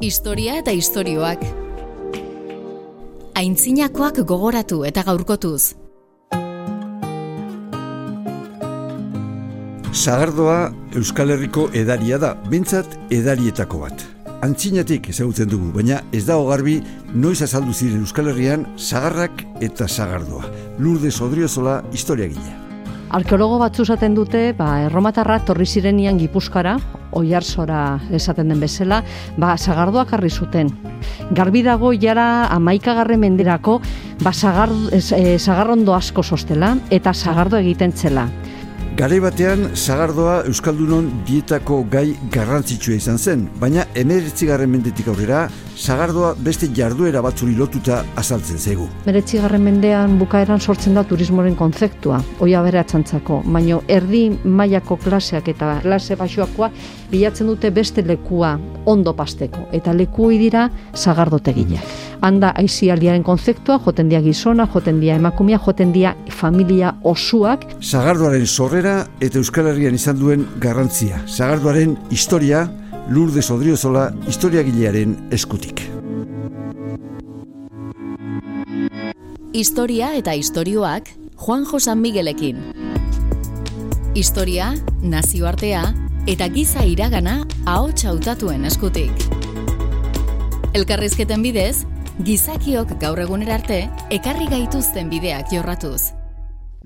Historia 0.00 0.58
eta 0.60 0.70
istorioak. 0.76 1.40
Aintzinakoak 3.36 4.20
gogoratu 4.28 4.84
eta 4.84 5.02
gaurkotuz. 5.02 5.74
Sagardoa 9.96 10.72
Euskal 10.94 11.32
Herriko 11.32 11.70
edaria 11.72 12.18
da, 12.20 12.34
bintzat 12.52 12.98
edarietako 13.10 13.80
bat. 13.86 14.04
Antzinatik 14.44 15.08
ezagutzen 15.08 15.48
dugu, 15.48 15.70
baina 15.72 16.02
ez 16.12 16.26
dago 16.28 16.50
garbi 16.50 16.76
noiz 17.14 17.40
azaldu 17.46 17.72
ziren 17.72 18.04
Euskal 18.04 18.28
Herrian 18.28 18.66
sagarrak 18.76 19.42
eta 19.64 19.88
sagardoa. 19.88 20.44
Lourdes 20.78 21.16
Odriozola 21.24 21.80
historia 21.96 22.28
gila. 22.28 22.52
Arkeologo 23.16 23.56
batzu 23.62 23.86
esaten 23.86 24.14
dute, 24.14 24.50
ba, 24.58 24.82
erromatarra 24.84 25.38
torri 25.48 25.64
zirenian 25.66 26.20
gipuzkara, 26.20 26.76
oiarzora 27.12 28.00
esaten 28.14 28.48
den 28.48 28.60
bezala, 28.60 29.02
ba, 29.36 29.56
sagardoak 29.56 30.12
harri 30.12 30.30
zuten. 30.30 30.70
Garbi 31.36 31.62
dago 31.62 31.92
jara 31.92 32.46
amaikagarren 32.54 33.20
menderako, 33.20 33.80
ba, 34.22 34.32
sagar, 34.32 34.72
e, 34.92 35.38
sagarrondo 35.38 35.94
asko 35.94 36.22
sostela 36.22 36.76
eta 36.90 37.14
sagardo 37.14 37.58
egiten 37.58 37.92
zela. 37.92 38.28
Gare 38.96 39.18
batean, 39.20 39.74
Sagardoa 39.76 40.38
Euskaldunon 40.48 41.10
dietako 41.28 41.82
gai 41.92 42.14
garrantzitsua 42.32 42.94
izan 42.96 43.18
zen, 43.20 43.42
baina 43.60 43.82
emeretzigarren 43.92 44.70
mendetik 44.72 45.10
aurrera, 45.12 45.42
Sagardoa 45.76 46.30
beste 46.40 46.70
jarduera 46.72 47.20
batzuri 47.20 47.52
lotuta 47.58 47.98
azaltzen 48.16 48.56
zaigu. 48.56 48.86
Meretzigarren 49.04 49.60
mendean 49.60 50.16
bukaeran 50.16 50.64
sortzen 50.64 50.96
da 50.96 51.04
turismoren 51.04 51.58
konzeptua, 51.60 52.22
oia 52.40 52.62
bere 52.64 52.80
atxantzako, 52.80 53.42
baina 53.44 53.82
erdi 53.98 54.30
mailako 54.44 54.96
klaseak 55.04 55.52
eta 55.52 55.74
klase 55.84 56.16
baixoakoa 56.16 56.70
bilatzen 57.12 57.52
dute 57.52 57.68
beste 57.68 58.00
lekua 58.00 58.56
ondo 58.88 59.12
pasteko, 59.12 59.68
eta 59.76 59.92
leku 59.92 60.32
dira 60.40 60.70
sagardotegileak. 60.94 62.15
Handa 62.24 62.52
aizialdiaren 62.56 63.22
konzeptua, 63.22 63.78
joten 63.84 64.08
dia 64.08 64.22
gizona, 64.24 64.66
joten 64.72 65.00
dia 65.00 65.16
emakumia, 65.20 65.58
joten 65.58 65.92
dia 65.92 66.14
familia 66.32 66.94
osuak. 67.04 67.66
Sagardoaren 67.80 68.46
sorrera 68.46 68.96
eta 69.20 69.38
Euskal 69.38 69.68
Herrian 69.70 69.94
izan 69.94 70.18
duen 70.18 70.46
garrantzia. 70.60 71.20
Sagardoaren 71.26 71.96
historia, 72.10 72.66
Lourdes 73.08 73.50
Odriozola 73.50 74.08
historiagilearen 74.26 75.16
eskutik. 75.30 75.84
Historia 79.52 80.14
eta 80.16 80.34
istorioak 80.36 81.12
Juan 81.36 81.64
Josan 81.64 82.00
Miguelekin. 82.00 82.58
Historia, 84.16 84.72
nazioartea 85.02 85.84
eta 86.26 86.48
giza 86.50 86.82
iragana 86.84 87.44
ahots 87.64 88.04
hautatuen 88.08 88.64
eskutik. 88.64 89.12
Elkarrizketen 90.76 91.44
bidez, 91.44 91.86
gizakiok 92.24 92.94
gaur 92.96 93.18
egunera 93.20 93.58
arte 93.58 93.82
ekarri 94.14 94.46
gaituzten 94.48 95.10
bideak 95.12 95.50
jorratuz. 95.52 96.14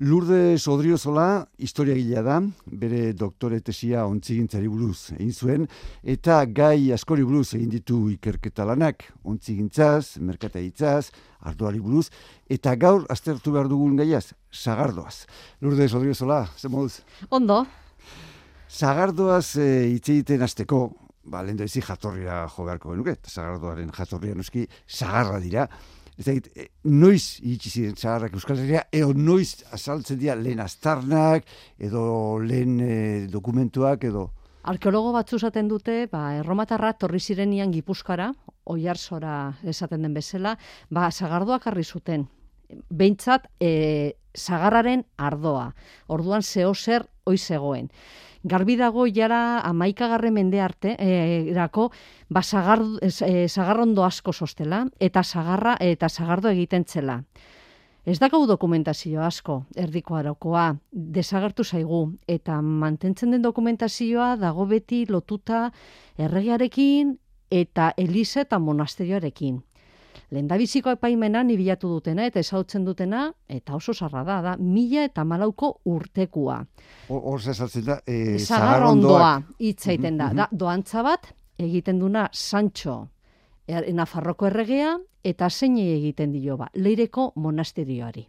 Lourdes 0.01 0.65
Odriozola 0.67 1.45
historia 1.61 1.95
gila 1.95 2.23
da, 2.25 2.39
bere 2.65 3.13
doktore 3.15 3.61
tesia 3.63 4.03
ontzigintzari 4.09 4.67
buruz 4.67 5.13
egin 5.13 5.31
zuen, 5.31 5.67
eta 6.03 6.41
gai 6.45 6.91
askori 6.91 7.23
buruz 7.23 7.53
egin 7.53 7.69
ditu 7.71 7.99
ikerketa 8.11 8.65
lanak, 8.67 9.05
ontzigintzaz, 9.23 10.17
merkataitzaz, 10.19 11.13
arduari 11.39 11.79
buruz, 11.79 12.09
eta 12.49 12.73
gaur 12.75 13.05
aztertu 13.13 13.53
behar 13.55 13.69
dugun 13.71 13.95
gaiaz, 14.01 14.33
sagardoaz. 14.51 15.27
Lourdes 15.61 15.93
Odriozola, 15.95 16.47
ze 16.57 16.67
moduz? 16.67 17.05
Ondo. 17.29 17.63
Sagardoaz 18.67 19.55
e, 19.55 19.69
hitz 19.93 20.09
egiten 20.09 20.43
azteko, 20.43 20.89
ba, 21.23 21.41
lehen 21.43 21.57
jatorria 21.57 22.47
jo 22.47 22.65
beharko 22.65 22.91
genuke, 22.91 23.15
sagardoaren 23.27 23.91
jatorria 23.91 24.35
noski, 24.35 24.67
sagarra 24.87 25.39
dira, 25.39 25.67
Ez 26.21 26.25
da, 26.27 26.33
e, 26.35 26.67
noiz 26.85 27.39
iritsi 27.39 27.71
ziren 27.71 27.95
zaharrak 27.95 28.35
Euskal 28.37 28.59
Herria, 28.59 28.83
eo 28.93 29.13
noiz 29.15 29.63
azaltzen 29.73 30.19
dira 30.21 30.35
lehen 30.37 30.59
astarnak, 30.61 31.47
edo 31.79 32.03
lehen 32.43 32.79
e, 32.83 32.95
dokumentuak, 33.31 34.05
edo... 34.11 34.27
Arkeologo 34.69 35.15
batzu 35.15 35.39
esaten 35.39 35.71
dute, 35.71 36.05
ba, 36.11 36.35
erromatarra 36.37 36.91
torri 37.01 37.17
zirenian 37.19 37.71
gipuzkara, 37.73 38.29
oiarzora 38.69 39.37
esaten 39.65 40.05
den 40.05 40.13
bezala, 40.13 40.57
ba, 40.93 41.07
zagardoak 41.09 41.65
harri 41.71 41.83
zuten. 41.83 42.27
Behintzat, 42.69 43.47
e, 43.57 43.71
zagarraren 44.37 45.01
ardoa. 45.17 45.71
Orduan 46.13 46.45
zeo 46.45 46.75
zer 46.75 47.07
oizegoen 47.25 47.89
garbi 48.43 48.75
dago 48.75 49.05
jara 49.07 49.59
amaikagarre 49.59 50.31
mende 50.31 50.59
arte, 50.61 50.95
e, 50.99 51.49
erako, 51.51 51.91
ba, 52.29 52.43
sagar, 52.43 52.81
e, 53.01 53.47
sagarrondo 53.47 54.03
asko 54.03 54.33
sostela, 54.33 54.85
eta 54.99 55.23
sagarra 55.23 55.77
eta 55.79 56.09
sagardo 56.09 56.49
egiten 56.49 56.85
zela. 56.85 57.21
Ez 58.05 58.17
dakau 58.17 58.47
dokumentazio 58.49 59.21
asko, 59.21 59.65
erdiko 59.77 60.15
arokoa, 60.17 60.71
desagertu 60.91 61.63
zaigu, 61.63 62.15
eta 62.27 62.61
mantentzen 62.61 63.31
den 63.31 63.43
dokumentazioa 63.45 64.35
dago 64.41 64.65
beti 64.65 65.05
lotuta 65.05 65.67
erregiarekin 66.17 67.19
eta 67.51 67.91
Elisa 67.97 68.41
eta 68.41 68.57
monasterioarekin 68.59 69.61
lendabiziko 70.31 70.93
epaimena 70.95 71.43
nibilatu 71.43 71.89
dutena 71.89 72.25
eta 72.29 72.39
esautzen 72.39 72.85
dutena, 72.85 73.27
eta 73.49 73.75
oso 73.75 73.93
sarra 73.93 74.23
da, 74.23 74.39
da, 74.41 74.55
mila 74.57 75.05
eta 75.07 75.25
malauko 75.27 75.73
urtekua. 75.85 76.61
Hor 77.09 77.41
zesaltzen 77.41 77.85
da, 77.85 77.99
e, 78.05 78.37
zagarrondoa 78.39 79.31
itzaiten 79.59 80.17
da. 80.17 80.31
da. 80.33 80.47
Doantza 80.51 81.03
bat, 81.03 81.31
egiten 81.59 81.99
duna 81.99 82.27
Sancho, 82.31 83.07
er, 83.67 83.87
Nafarroko 83.93 84.47
erregea, 84.49 84.95
eta 85.23 85.49
zein 85.49 85.77
egiten 85.77 86.31
dio 86.33 86.57
ba, 86.57 86.69
leireko 86.75 87.31
monasterioari. 87.35 88.25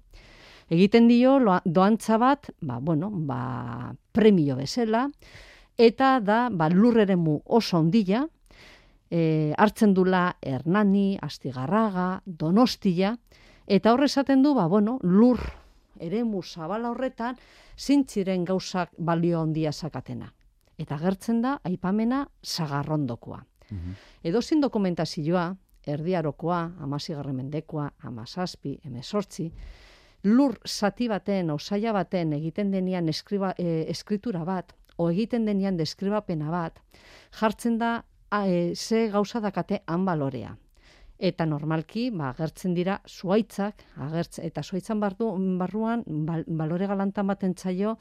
Egiten 0.72 1.08
dio 1.08 1.38
doantza 1.64 2.18
bat, 2.18 2.50
ba, 2.60 2.78
bueno, 2.80 3.10
ba, 3.12 3.92
premio 4.12 4.56
bezala, 4.56 5.08
eta 5.76 6.18
da 6.20 6.46
ba, 6.50 6.68
lurreremu 6.68 7.42
oso 7.46 7.78
ondila, 7.78 8.26
e, 9.12 9.52
hartzen 9.58 9.92
dula 9.94 10.38
Hernani, 10.40 11.18
Astigarraga, 11.20 12.22
Donostia, 12.24 13.12
eta 13.66 13.92
horre 13.92 14.08
esaten 14.08 14.42
du, 14.42 14.54
ba, 14.56 14.66
bueno, 14.72 14.98
lur 15.02 15.42
eremu 16.02 16.42
zabala 16.42 16.90
horretan, 16.90 17.36
zintziren 17.78 18.46
gauzak 18.48 18.94
balio 18.98 19.42
handia 19.42 19.72
sakatena. 19.72 20.32
Eta 20.80 20.96
gertzen 20.98 21.42
da, 21.44 21.58
aipamena, 21.64 22.26
zagarrondokoa. 22.42 23.44
Mm 23.70 24.00
Edo 24.22 24.38
zin 24.40 24.60
dokumentazioa, 24.62 25.56
erdiarokoa, 25.86 26.58
amasigarren 26.80 27.34
mendekoa, 27.34 27.88
amazazpi, 28.06 28.76
emezortzi, 28.86 29.48
lur 30.24 30.54
zati 30.66 31.08
baten, 31.10 31.50
osaia 31.50 31.92
baten, 31.92 32.32
egiten 32.36 32.70
denean 32.70 33.08
eskriba, 33.10 33.50
e, 33.58 33.82
eskritura 33.90 34.44
bat, 34.46 34.70
o 34.96 35.10
egiten 35.10 35.44
denean 35.44 35.76
deskribapena 35.76 36.52
bat, 36.54 36.78
jartzen 37.40 37.78
da 37.78 38.04
a, 38.32 38.48
e, 38.48 38.74
ze 38.74 39.08
gauza 39.12 39.40
dakate 39.40 39.82
han 39.86 40.04
balorea. 40.04 40.56
Eta 41.22 41.44
normalki, 41.46 42.08
ba, 42.10 42.32
agertzen 42.32 42.72
dira 42.74 42.96
zuaitzak, 43.06 43.84
agertz, 44.08 44.40
eta 44.42 44.62
zuaitzan 44.64 44.98
bardu, 44.98 45.28
barruan, 45.60 46.02
balore 46.48 46.88
galantan 46.90 47.28
baten 47.28 47.52
txaio, 47.54 47.98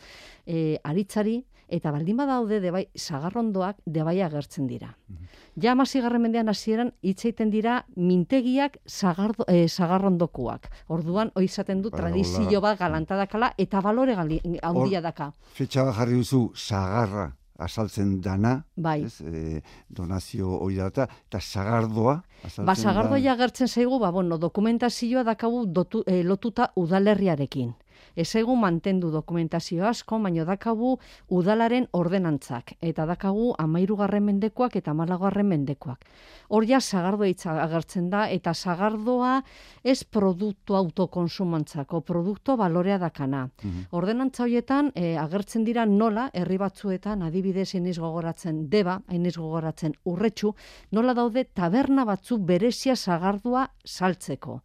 e, 0.47 0.80
aritzari, 0.88 1.42
eta 1.72 1.92
baldin 1.92 2.18
badaude 2.18 2.59
debai 2.64 2.86
sagarrondoak 2.96 3.84
debai 3.86 4.22
agertzen 4.22 4.68
dira. 4.68 4.96
Mm 5.08 5.30
Ja 5.62 5.74
amasi 5.74 6.00
mendean 6.02 6.48
hasieran 6.48 6.94
hitz 7.02 7.25
dira 7.52 7.86
mintegiak 7.98 8.78
sagardo, 8.88 9.44
e, 9.50 9.68
sagarrondokuak. 9.68 10.72
Orduan, 10.88 11.31
oizaten 11.36 11.81
du 11.81 11.92
tradizio 11.92 12.62
bat 12.62 12.80
galantadakala 12.80 13.53
eta 13.58 13.81
balore 13.81 14.16
handia 14.16 15.02
daka. 15.02 15.34
Fetxa 15.53 15.92
jarri 15.92 16.13
duzu 16.13 16.52
sagarra 16.56 17.34
asaltzen 17.64 18.20
dana, 18.22 18.56
bai. 18.76 19.02
ez, 19.06 19.22
e, 19.22 19.62
donazio 19.90 20.50
hori 20.58 20.80
data, 20.81 21.08
eta 21.30 21.40
sagardoa. 21.40 22.18
Ba, 22.66 22.75
sagardoa 22.75 23.19
jagertzen 23.22 23.68
zaigu, 23.68 24.00
ba, 24.00 24.12
bueno, 24.12 24.38
dokumentazioa 24.42 25.24
dakagu 25.24 25.66
dotu, 25.66 26.04
e, 26.08 26.24
lotuta 26.24 26.72
udalerriarekin 26.75 27.74
ez 28.16 28.36
egu 28.36 28.56
mantendu 28.56 29.12
dokumentazio 29.12 29.86
asko, 29.88 30.19
baino 30.19 30.46
dakagu 30.46 30.98
udalaren 31.30 31.88
ordenantzak, 31.92 32.75
eta 32.81 33.06
dakagu 33.06 33.54
amairugarren 33.60 34.24
mendekoak 34.24 34.75
eta 34.75 34.94
malagarren 34.94 35.48
mendekoak. 35.48 36.06
Hor 36.50 36.66
ja, 36.68 36.81
zagardoa 36.81 37.31
agertzen 37.63 38.10
da, 38.10 38.25
eta 38.30 38.54
zagardoa 38.54 39.42
ez 39.84 40.04
produktu 40.04 40.75
autokonsumantzako, 40.75 42.02
produktu 42.02 42.58
balorea 42.58 42.98
dakana. 42.98 43.48
Mm 43.63 43.80
Ordenantza 43.92 44.44
horietan, 44.44 44.92
e, 44.96 45.18
agertzen 45.18 45.64
dira 45.66 45.86
nola, 45.86 46.30
herri 46.34 46.57
batzuetan, 46.57 47.22
adibidez, 47.25 47.74
iniz 47.75 47.98
gogoratzen 48.00 48.69
deba, 48.69 49.00
iniz 49.12 49.36
gogoratzen 49.38 49.96
urretxu, 50.06 50.54
nola 50.92 51.14
daude 51.14 51.44
taberna 51.46 52.06
batzu 52.06 52.38
berezia 52.38 52.96
zagardua 52.96 53.68
saltzeko. 53.86 54.62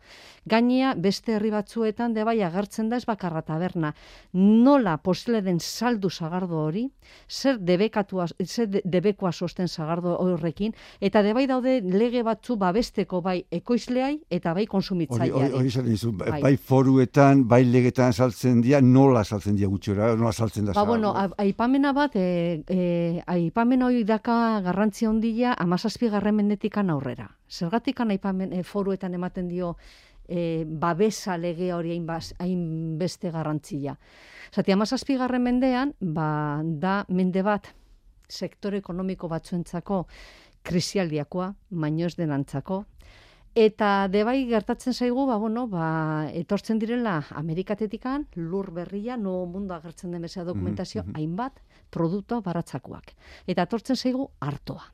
Gainea, 0.47 0.95
beste 0.95 1.37
herri 1.37 1.51
batzuetan, 1.51 2.15
debai 2.15 2.41
agertzen 2.43 2.89
da 2.89 2.97
ez 2.97 3.07
bakarra 3.07 3.36
barra 3.37 3.43
taberna, 3.43 3.95
nola 4.33 4.97
posible 4.99 5.43
den 5.43 5.61
saldu 5.61 6.11
zagardo 6.11 6.59
hori, 6.67 6.87
zer 7.29 7.59
debekatua, 7.59 8.27
zer 8.45 8.69
debekoa 8.85 9.33
sosten 9.33 9.69
zagardo 9.69 10.17
horrekin, 10.19 10.75
eta 11.01 11.23
debai 11.23 11.47
daude 11.47 11.81
lege 11.83 12.23
batzu 12.23 12.57
babesteko 12.57 13.21
bai 13.21 13.45
ekoizleai 13.51 14.19
eta 14.31 14.55
bai 14.55 14.67
konsumitzaileari. 14.67 15.53
Hori 15.53 15.71
hori 15.77 15.97
bai. 16.17 16.41
bai 16.43 16.57
foruetan, 16.57 17.47
bai 17.49 17.65
legetan 17.65 18.13
saltzen 18.13 18.61
dira, 18.63 18.81
nola 18.81 19.25
saltzen 19.25 19.57
dira 19.57 19.69
gutxora, 19.69 20.15
nola 20.17 20.33
saltzen 20.33 20.67
da 20.67 20.73
Ba, 20.73 20.85
bueno, 20.85 21.15
aipamena 21.39 21.93
bat, 21.93 22.17
e, 22.17 22.63
e, 22.69 23.23
aipamena 23.27 23.87
hori 23.87 24.05
daka 24.05 24.61
garrantzi 24.65 25.07
ondila 25.07 25.55
amazazpi 25.59 26.09
garren 26.09 26.37
mendetikan 26.37 26.91
aurrera. 26.91 27.31
Zergatikan 27.47 28.11
aipamen 28.11 28.53
e, 28.53 28.63
foruetan 28.67 29.15
ematen 29.15 29.49
dio 29.49 29.77
e, 30.29 30.65
babesa 30.67 31.37
lege 31.37 31.73
hori 31.75 31.97
hain, 32.39 32.99
beste 32.99 33.31
garrantzia. 33.31 33.97
Zati, 34.53 34.73
amazazpi 34.73 35.17
garren 35.17 35.43
mendean, 35.43 35.95
ba, 36.01 36.63
da 36.65 37.05
mende 37.09 37.43
bat 37.43 37.73
sektore 38.29 38.79
ekonomiko 38.79 39.29
batzuentzako 39.29 40.07
krisialdiakoa, 40.67 41.53
maino 41.71 42.07
ez 42.07 42.17
denantzako, 42.17 42.85
Eta 43.57 44.05
debai 44.13 44.43
gertatzen 44.51 44.93
zaigu, 44.93 45.23
ba, 45.25 45.39
bueno, 45.41 45.63
ba, 45.67 45.87
etortzen 46.37 46.77
direla 46.77 47.15
Amerikatetikan, 47.41 48.27
lur 48.37 48.69
berria, 48.77 49.17
no 49.17 49.33
mundu 49.49 49.73
agertzen 49.73 50.13
den 50.13 50.27
bezala 50.29 50.51
dokumentazio, 50.51 51.03
mm 51.03 51.09
-hmm. 51.09 51.17
hainbat 51.17 51.63
produktu 51.91 52.43
baratzakoak. 52.43 53.15
Eta 53.47 53.63
etortzen 53.63 53.97
zaigu 53.97 54.29
hartoa. 54.41 54.85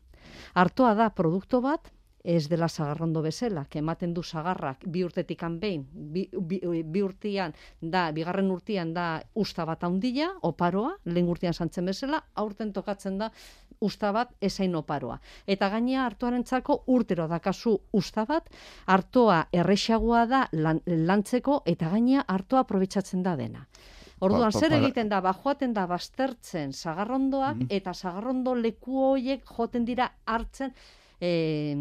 Hartoa 0.55 0.95
da 0.95 1.11
produktu 1.11 1.61
bat, 1.61 1.91
ez 2.25 2.49
dela 2.49 2.69
sagarrondo 2.69 3.23
bezala, 3.23 3.67
ematen 3.75 4.15
du 4.15 4.23
sagarrak 4.23 4.85
bi 4.87 5.03
urtetik 5.05 5.43
behin, 5.61 5.87
bi, 5.93 6.29
bi, 6.33 7.03
urtean 7.03 7.53
da, 7.81 8.11
bigarren 8.13 8.51
urtean 8.51 8.95
da 8.95 9.23
usta 9.35 9.65
bat 9.65 9.83
handia, 9.83 10.33
oparoa, 10.43 10.97
lehen 11.05 11.29
urtean 11.29 11.55
santzen 11.55 11.87
bezala, 11.87 12.23
aurten 12.35 12.73
tokatzen 12.73 13.19
da 13.19 13.31
usta 13.81 14.13
bat 14.13 14.31
ezain 14.41 14.75
oparoa. 14.79 15.19
Eta 15.47 15.69
gainea 15.69 16.07
hartuaren 16.07 16.45
urtero 16.87 17.27
dakazu 17.29 17.79
usta 17.93 18.25
bat, 18.25 18.49
hartoa 18.87 19.47
errexagoa 19.53 20.27
da 20.27 20.49
lantzeko 20.87 21.63
eta 21.67 21.89
gainea 21.89 22.25
hartoa 22.29 22.61
aprobetsatzen 22.61 23.23
da 23.23 23.37
dena. 23.37 23.67
Orduan, 24.23 24.53
zer 24.53 24.73
egiten 24.77 25.09
da, 25.11 25.21
ba, 25.21 25.33
joaten 25.35 25.73
da, 25.75 25.89
baztertzen 25.91 26.73
sagarrondoak, 26.73 27.57
mm-hmm. 27.57 27.75
eta 27.75 27.93
sagarrondo 27.93 28.55
leku 28.55 29.01
horiek 29.09 29.43
joten 29.57 29.85
dira 29.85 30.13
hartzen, 30.31 30.71
eh, 31.19 31.75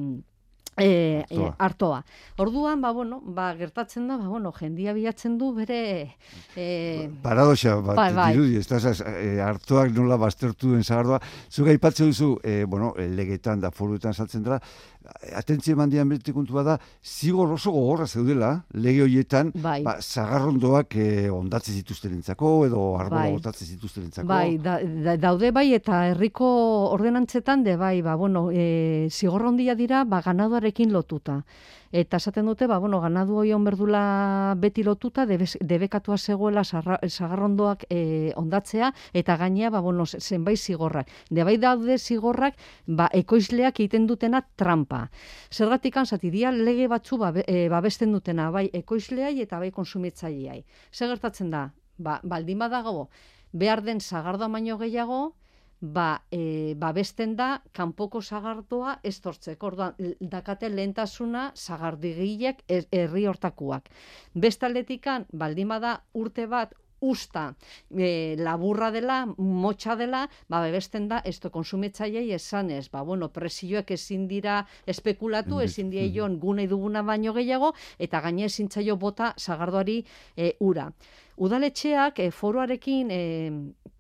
E, 0.80 1.26
hartoa. 1.60 2.00
Orduan, 2.40 2.80
ba, 2.82 2.92
bueno, 2.96 3.20
ba, 3.26 3.52
gertatzen 3.60 4.08
da, 4.08 4.16
ba, 4.18 4.30
bueno, 4.32 4.54
jendia 4.56 4.94
bilatzen 4.96 5.38
du 5.38 5.52
bere... 5.54 6.16
E, 6.56 7.10
Paradoxa, 7.22 7.76
bat, 7.84 7.98
bai, 8.00 8.14
bai. 8.16 8.30
dirudi, 8.32 8.56
ez 8.58 8.68
da, 8.70 8.80
e, 9.12 9.42
hartoak 9.44 9.92
nola 9.98 10.18
baztertu 10.22 10.72
den 10.72 10.86
zagardoa. 10.88 11.20
Zuga 11.52 11.76
ipatzen 11.76 12.14
duzu, 12.14 12.38
e, 12.44 12.64
bueno, 12.64 12.94
legetan 12.98 13.60
da 13.62 13.72
foruetan 13.76 14.16
saltzen 14.16 14.48
dela, 14.48 14.62
atentzia 15.36 15.76
mandian 15.76 16.10
bete 16.10 16.34
kontua 16.34 16.64
da, 16.64 16.78
zigor 17.04 17.52
oso 17.56 17.72
gogorra 17.72 18.08
zeudela, 18.08 18.52
lege 18.74 19.04
horietan, 19.06 19.52
bai. 19.56 19.82
ba, 19.84 19.98
zagarrondoak 20.02 20.96
e, 20.96 21.08
ondatzen 21.32 21.76
zituzten 21.82 22.20
edo 22.22 22.96
arbola 22.98 23.22
bai. 23.22 23.32
botatzen 23.34 23.68
zituzten. 23.68 24.10
Bai, 24.28 24.58
da, 24.58 24.80
daude 25.18 25.52
bai, 25.52 25.74
eta 25.74 26.06
herriko 26.12 26.48
ordenantzetan, 26.92 27.64
de 27.64 27.78
bai, 27.78 28.02
ba, 28.02 28.16
bueno, 28.16 28.50
e, 28.52 29.08
zigorrondia 29.10 29.76
dira, 29.76 30.04
ba, 30.06 30.22
ganaduarekin 30.22 30.92
lotuta 30.92 31.42
eta 31.92 32.18
esaten 32.18 32.46
dute 32.46 32.68
ba 32.68 32.80
bueno 32.80 33.02
ganadu 33.02 33.38
hoi 33.38 33.54
on 33.54 33.64
berdula 33.64 34.56
beti 34.58 34.84
lotuta 34.84 35.26
debekatua 35.26 36.18
zegoela 36.18 36.64
sagarrondoak 36.64 37.86
e, 37.90 38.32
ondatzea 38.36 38.94
eta 39.14 39.38
gainea 39.38 39.70
ba 39.70 39.80
bueno 39.80 40.06
zenbait 40.06 40.58
zigorrak. 40.58 41.08
Debai 41.30 41.58
daude 41.58 41.98
zigorrak 41.98 42.56
ba 42.88 43.10
ekoizleak 43.14 43.80
egiten 43.80 44.08
dutena 44.08 44.42
trampa. 44.56 45.10
Zergatikan 45.52 46.06
satidia 46.06 46.52
lege 46.52 46.88
batzu 46.88 47.18
ba, 47.18 47.34
e, 47.36 47.70
dutena 48.12 48.52
bai 48.52 48.70
ekoizleai 48.74 49.42
eta 49.42 49.60
bai 49.60 49.72
konsumitzaileai 49.72 50.64
zer 50.92 51.10
gertatzen 51.10 51.50
da? 51.50 51.72
Ba 51.98 52.20
baldin 52.24 52.60
badago 52.60 53.10
behar 53.52 53.84
den 53.84 54.00
sagardoa 54.00 54.48
baino 54.48 54.78
gehiago 54.78 55.36
ba, 55.82 56.22
e, 56.32 56.76
babesten 56.78 57.36
da 57.36 57.62
kanpoko 57.74 58.22
sagardoa 58.22 59.00
ez 59.04 59.18
tortzeko. 59.22 59.72
Orduan, 59.72 59.96
dakate 60.22 60.70
lehentasuna 60.70 61.52
sagardigileak 61.56 62.64
herri 62.70 63.26
hortakuak. 63.26 63.90
Bestaletikan, 64.34 65.26
baldima 65.34 65.80
da 65.80 65.98
urte 66.14 66.48
bat 66.48 66.78
usta 67.02 67.56
e, 67.98 68.36
laburra 68.38 68.92
dela, 68.94 69.26
motxa 69.26 69.96
dela, 69.98 70.28
ba, 70.48 70.62
bebesten 70.62 71.08
da, 71.10 71.22
ez 71.26 71.40
konsumitzaiei 71.42 72.30
esan 72.38 72.70
ez, 72.72 72.88
ba, 72.94 73.02
bueno, 73.02 73.32
presioak 73.34 73.92
ezin 73.92 74.28
dira 74.30 74.62
espekulatu, 74.86 75.60
ezin 75.66 75.90
dira 75.90 76.06
joan 76.14 76.38
gune 76.40 76.68
duguna 76.70 77.02
baino 77.02 77.34
gehiago, 77.34 77.74
eta 77.98 78.22
gaine 78.22 78.46
ezin 78.46 78.70
bota 79.00 79.34
sagardoari 79.38 80.06
e, 80.38 80.56
ura. 80.60 80.92
Udaletxeak 81.38 82.20
e, 82.20 82.30
foroarekin 82.30 83.10
e, 83.10 83.52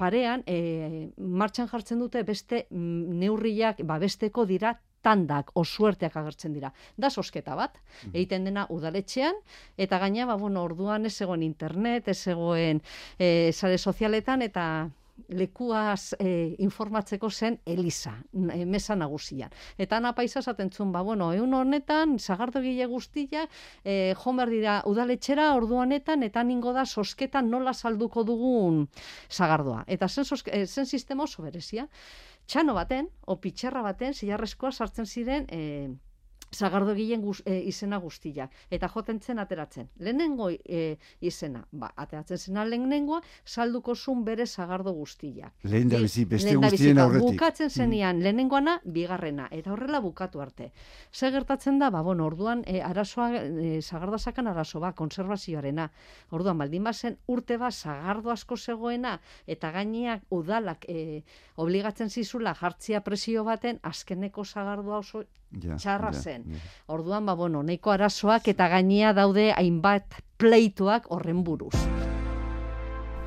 parean 0.01 0.41
e, 0.49 1.11
martxan 1.17 1.69
jartzen 1.69 2.01
dute 2.01 2.23
beste 2.25 2.65
mm, 2.69 3.19
neurriak 3.21 3.83
babesteko 3.85 4.47
dira 4.49 4.73
tandak 5.01 5.49
osuerteak 5.57 6.15
agertzen 6.17 6.53
dira. 6.53 6.71
Da 6.97 7.09
sosketa 7.09 7.55
bat, 7.57 7.77
mhm. 7.81 8.15
egiten 8.15 8.45
dena 8.49 8.67
udaletxean, 8.69 9.37
eta 9.77 9.97
gaina, 10.01 10.27
ba, 10.29 10.37
bueno, 10.37 10.63
orduan 10.67 11.09
ez 11.09 11.15
zegoen 11.17 11.45
internet, 11.45 12.11
ez 12.13 12.19
zegoen 12.21 12.81
e, 13.17 13.51
sare 13.51 13.77
sozialetan, 13.77 14.45
eta 14.45 14.65
lekuaz 15.29 16.13
e, 16.19 16.55
informatzeko 16.59 17.29
zen 17.29 17.59
Elisa, 17.65 18.13
e, 18.33 18.65
mesa 18.65 18.95
nagusian. 18.95 19.51
Eta 19.77 19.97
ana 19.97 20.13
paisa 20.17 20.39
esaten 20.39 20.71
zuen, 20.71 20.91
ba, 20.91 21.01
bueno, 21.01 21.31
egun 21.33 21.53
honetan, 21.53 22.17
zagardogile 22.19 22.85
guztia, 22.91 23.47
e, 23.83 24.13
jomer 24.23 24.49
dira 24.49 24.81
udaletxera, 24.85 25.53
ordu 25.55 25.79
honetan, 25.83 26.23
eta 26.23 26.43
ningo 26.43 26.73
da 26.73 26.85
sosketan 26.85 27.49
nola 27.49 27.73
salduko 27.73 28.23
dugun 28.23 28.87
zagardoa. 29.29 29.83
Eta 29.87 30.07
zen, 30.07 30.25
soske, 30.25 30.51
e, 30.53 30.67
zen 30.67 30.85
sistema 30.85 31.23
oso 31.23 31.43
berezia. 31.43 31.87
Txano 32.47 32.73
baten, 32.75 33.09
o 33.25 33.37
pitxerra 33.39 33.81
baten, 33.85 34.13
zilarrezkoa 34.13 34.71
sartzen 34.71 35.05
ziren, 35.05 35.45
e, 35.49 35.89
zagardo 36.51 36.93
gilen 36.95 37.23
e, 37.45 37.57
izena 37.69 37.97
guztia. 37.97 38.49
Eta 38.69 38.89
joten 38.91 39.19
zen 39.19 39.39
ateratzen. 39.39 39.89
Lehenengo 39.99 40.49
e, 40.51 40.97
izena, 41.21 41.63
ba, 41.71 41.91
ateratzen 41.95 42.37
zena 42.37 42.65
lehenengoa, 42.65 43.21
salduko 43.45 43.95
zun 43.95 44.25
bere 44.25 44.45
zagardo 44.45 44.93
guztia. 44.93 45.51
Lehen 45.63 45.89
da 45.89 46.01
bizi, 46.01 46.25
beste 46.25 46.55
guztien 46.55 46.99
aurretik. 46.99 47.37
Bukatzen 47.37 47.69
zenian, 47.69 48.17
mm. 48.17 48.23
lehenengoana, 48.27 48.77
bigarrena. 48.83 49.47
Eta 49.51 49.71
horrela 49.73 50.01
bukatu 50.03 50.41
arte. 50.41 50.71
Ze 51.13 51.31
gertatzen 51.31 51.79
da, 51.79 51.89
ba, 51.89 52.01
bueno, 52.01 52.25
orduan, 52.25 52.63
e, 52.67 52.81
arazoa, 52.81 53.29
e, 53.39 53.81
zagardo 53.81 54.19
sakan 54.19 54.51
arazo, 54.51 54.79
ba, 54.83 54.93
konservazioarena. 54.93 55.89
Orduan, 56.31 56.57
baldin 56.57 56.83
bazen, 56.83 57.17
urte 57.27 57.57
ba, 57.57 57.71
zagardo 57.71 58.31
asko 58.31 58.57
zegoena, 58.57 59.19
eta 59.47 59.71
gaineak 59.71 60.27
udalak 60.29 60.85
e, 60.89 61.23
obligatzen 61.55 62.09
zizula 62.09 62.53
jartzia 62.55 63.01
presio 63.01 63.43
baten, 63.47 63.79
azkeneko 63.83 64.43
zagardoa 64.45 64.99
oso 64.99 65.23
ja, 65.63 65.77
txarra 65.77 66.13
zen. 66.13 66.45
Orduan, 66.87 67.25
ba, 67.25 67.35
bueno, 67.35 67.63
neiko 67.63 67.91
arazoak 67.91 68.47
eta 68.47 68.67
gainea 68.71 69.13
daude 69.13 69.51
hainbat 69.55 70.21
pleituak 70.37 71.11
horren 71.11 71.43
buruz. 71.43 71.75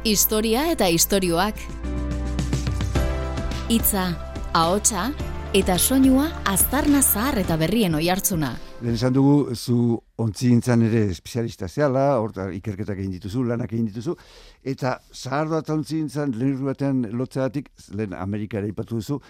Historia 0.04 0.71
eta 0.73 0.88
istorioak. 0.93 1.61
Itza, 3.73 4.11
ahotsa 4.52 5.09
eta 5.54 5.76
soinua 5.78 6.26
aztarna 6.50 6.99
zahar 7.02 7.38
eta 7.38 7.57
berrien 7.57 7.95
oi 7.95 8.09
hartzuna. 8.11 8.49
Lehen 8.83 8.97
esan 8.99 9.14
dugu, 9.14 9.54
zu 9.54 10.00
ontzi 10.19 10.50
ere 10.52 11.04
espezialista 11.11 11.69
zehala, 11.69 12.19
horta 12.19 12.50
ikerketak 12.50 12.99
egin 12.99 13.12
dituzu, 13.12 13.45
lanak 13.45 13.73
egin 13.73 13.87
dituzu, 13.87 14.16
eta 14.64 14.99
zahardoa 15.14 15.61
eta 15.61 15.75
ontzi 15.75 15.97
gintzan 15.97 16.33
lehen 16.37 16.64
batean 16.64 17.07
lotzeatik, 17.12 17.71
lehen 17.95 18.12
Amerikara 18.12 18.66
ipatu 18.66 18.97
duzu, 18.97 19.21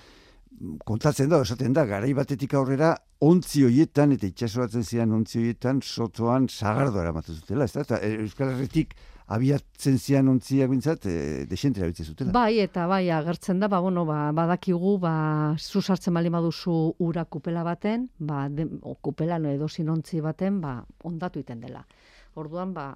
kontatzen 0.84 1.30
da, 1.30 1.40
esaten 1.42 1.74
da, 1.76 1.84
garai 1.88 2.12
batetik 2.16 2.54
aurrera, 2.54 2.94
ontzi 3.24 3.64
hoietan, 3.66 4.14
eta 4.16 4.28
itxasoratzen 4.28 4.84
zian 4.84 5.12
ontzi 5.16 5.40
hoietan, 5.40 5.80
sotoan 5.82 6.48
zagardo 6.48 7.00
eramatu 7.02 7.34
zutela, 7.34 7.66
ez 7.66 7.74
da? 7.74 7.84
Eta 7.86 8.00
eh, 8.02 8.14
Euskal 8.22 8.52
Herretik 8.52 8.94
abiatzen 9.34 9.96
zian 9.98 10.28
ontziak 10.28 10.68
bintzat, 10.70 11.06
e, 11.08 11.44
desente 11.48 11.80
erabiltzen 11.80 12.10
zutela. 12.12 12.34
Bai, 12.36 12.58
eta 12.60 12.86
bai, 12.90 13.08
agertzen 13.14 13.62
da, 13.62 13.70
ba, 13.72 13.80
bueno, 13.84 14.04
ba, 14.08 14.28
badakigu, 14.36 14.98
ba, 15.00 15.14
zuzartzen 15.58 16.14
bali 16.14 16.32
maduzu 16.32 16.76
ura 17.06 17.24
kupela 17.24 17.64
baten, 17.64 18.08
ba, 18.18 18.44
de, 18.52 18.68
o, 18.82 18.94
kupela 19.00 19.40
no 19.40 19.50
edo 19.50 19.68
ontzi 19.96 20.20
baten, 20.20 20.60
ba, 20.60 20.76
ondatu 21.02 21.40
iten 21.40 21.60
dela. 21.60 21.86
Orduan, 22.34 22.74
ba, 22.74 22.92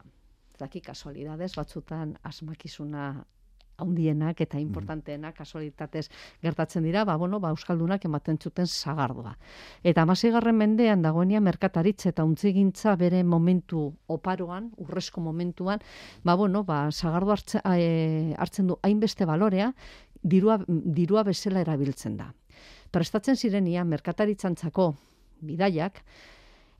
daki 0.59 0.81
kasualidades, 0.83 1.55
batzutan 1.57 2.17
asmakizuna 2.23 3.25
haundienak 3.79 4.41
eta 4.43 4.59
importanteenak 4.59 5.37
kasualitatez 5.39 6.09
gertatzen 6.43 6.85
dira, 6.87 7.05
ba, 7.07 7.17
bueno, 7.17 7.39
ba, 7.41 7.53
Euskaldunak 7.55 8.05
ematen 8.05 8.39
zuten 8.39 8.67
zagardua. 8.67 9.37
Eta 9.87 10.03
amazigarren 10.03 10.57
mendean 10.59 11.03
dagoenia 11.03 11.41
merkataritza 11.41 12.11
eta 12.11 12.27
untzigintza 12.27 12.97
bere 12.99 13.23
momentu 13.25 13.87
oparoan, 14.09 14.73
urrezko 14.83 15.23
momentuan, 15.23 15.83
ba, 16.25 16.35
bueno, 16.35 16.65
ba, 16.65 16.89
zagardu 16.91 17.35
hartzen, 17.35 17.63
e, 17.65 18.35
hartzen 18.39 18.73
du 18.73 18.79
hainbeste 18.83 19.27
balorea, 19.29 19.73
dirua, 20.23 20.59
dirua 20.67 21.23
bezala 21.23 21.63
erabiltzen 21.63 22.19
da. 22.19 22.33
Prestatzen 22.91 23.37
zirenia 23.37 23.85
merkataritzantzako 23.85 24.93
bidaiak, 25.47 26.03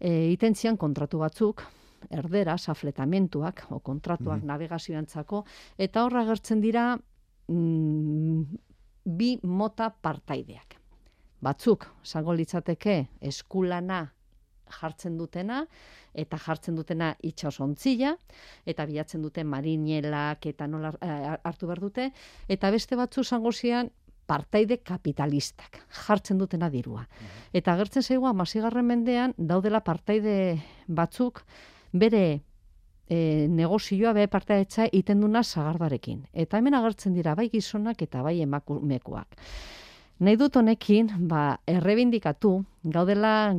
e, 0.01 0.33
iten 0.33 0.55
kontratu 0.77 1.19
batzuk, 1.19 1.63
erdera, 2.11 2.57
safletamentuak, 2.59 3.67
o 3.71 3.81
kontratuak 3.81 4.43
mm 4.43 4.49
navegazioantzako, 4.49 5.45
eta 5.79 6.05
horra 6.05 6.25
gertzen 6.25 6.61
dira 6.61 6.97
mm, 7.49 8.43
bi 9.05 9.39
mota 9.43 9.91
partaideak. 9.91 10.79
Batzuk, 11.41 11.87
zango 12.05 12.35
litzateke, 12.35 12.97
eskulana 13.21 14.07
jartzen 14.81 15.17
dutena, 15.19 15.63
eta 16.19 16.39
jartzen 16.41 16.77
dutena 16.77 17.13
itxasontzila, 17.25 18.15
eta 18.69 18.87
bilatzen 18.89 19.23
duten 19.23 19.47
marinelak 19.49 20.49
eta 20.51 20.67
nola 20.67 20.93
eh, 21.01 21.37
hartu 21.45 21.69
behar 21.71 21.81
dute, 21.81 22.11
eta 22.49 22.71
beste 22.75 22.99
batzu 22.99 23.25
zango 23.25 23.53
zian, 23.53 23.91
partaide 24.29 24.83
kapitalistak, 24.85 25.81
jartzen 26.05 26.39
dutena 26.39 26.69
dirua. 26.69 27.07
Mhm. 27.07 27.49
Eta 27.61 27.73
agertzen 27.73 28.03
zaigu, 28.05 28.27
amazigarren 28.29 28.85
mendean, 28.85 29.35
daudela 29.39 29.81
partaide 29.81 30.61
batzuk, 30.87 31.45
bere 31.93 32.43
e, 33.09 33.49
negozioa 33.49 34.13
be 34.13 34.29
partaidetza 34.29 34.89
iten 34.93 35.21
duna 35.21 35.43
zagardarekin. 35.43 36.25
Eta 36.33 36.59
hemen 36.59 36.77
agertzen 36.79 37.17
dira 37.17 37.35
bai 37.35 37.49
gizonak 37.53 38.03
eta 38.03 38.23
bai 38.23 38.41
emakumekoak. 38.45 39.39
Nahi 40.19 40.35
dut 40.35 40.57
honekin, 40.59 41.13
ba, 41.31 41.61
errebindikatu, 41.71 42.57
gaudela 42.91 43.53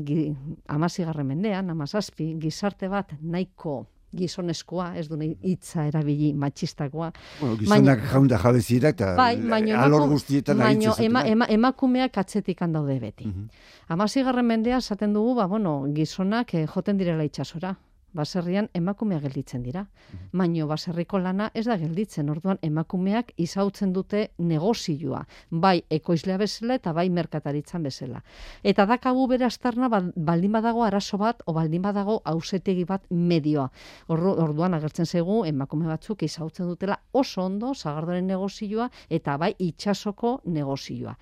amazigarren 0.68 1.30
mendean, 1.30 1.70
amazazpi, 1.72 2.34
gizarte 2.42 2.90
bat 2.92 3.14
nahiko 3.22 3.86
gizoneskoa, 4.12 4.90
ez 4.98 5.06
du 5.08 5.16
hitza 5.22 5.86
erabili 5.86 6.34
matxistakoa. 6.34 7.12
Bueno, 7.40 7.56
gizonak 7.62 8.02
jaunda 8.12 8.40
jabezirak 8.42 8.98
eta 8.98 9.14
bai, 9.16 9.38
alor 9.78 10.08
guztietan 10.10 10.58
baino, 10.60 10.96
ema, 11.00 11.24
ema, 11.30 11.48
emakumeak 11.48 12.18
atzetik 12.18 12.66
daude 12.74 13.00
beti. 13.00 13.26
Uh 13.26 13.32
-huh. 13.32 13.48
Amazigarren 13.88 14.46
mendea, 14.46 14.82
zaten 14.82 15.14
dugu, 15.14 15.36
ba, 15.36 15.46
bueno, 15.46 15.86
gizonak 15.94 16.54
eh, 16.56 16.66
joten 16.68 16.98
direla 16.98 17.24
itxasora 17.24 17.78
baserrian 18.14 18.70
emakumea 18.74 19.20
gelditzen 19.20 19.64
dira. 19.64 19.82
Mhm. 19.82 20.40
Baino 20.40 20.68
baserriko 20.68 21.20
lana 21.20 21.52
ez 21.54 21.66
da 21.66 21.78
gelditzen, 21.78 22.30
orduan 22.30 22.60
emakumeak 22.62 23.34
izautzen 23.38 23.94
dute 23.94 24.30
negozioa, 24.38 25.26
bai 25.50 25.84
ekoizlea 25.90 26.38
bezala 26.38 26.76
eta 26.76 26.94
bai 26.94 27.10
merkataritzan 27.10 27.84
bezala. 27.84 28.24
Eta 28.64 28.86
dakagu 28.86 29.28
bere 29.28 29.46
astarna 29.46 29.90
ba, 29.90 30.02
baldin 30.16 30.52
badago 30.52 30.84
arazo 30.84 31.18
bat 31.18 31.44
o 31.46 31.54
baldin 31.54 31.82
badago 31.82 32.22
ausetegi 32.26 32.86
bat 32.86 33.04
medioa. 33.10 33.70
orduan 34.08 34.74
agertzen 34.74 35.06
zegu 35.06 35.46
emakume 35.46 35.88
batzuk 35.88 36.24
izautzen 36.24 36.68
dutela 36.68 37.00
oso 37.12 37.44
ondo 37.44 37.74
zagardoren 37.74 38.28
negozioa 38.28 38.90
eta 39.10 39.38
bai 39.38 39.56
itxasoko 39.58 40.42
negozioa. 40.46 41.16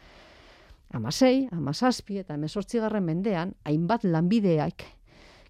Amasei, 0.94 1.50
amazazpi 1.52 2.18
eta 2.18 2.34
emesortzigarren 2.34 3.04
mendean, 3.04 3.54
hainbat 3.66 4.06
lanbideak 4.08 4.86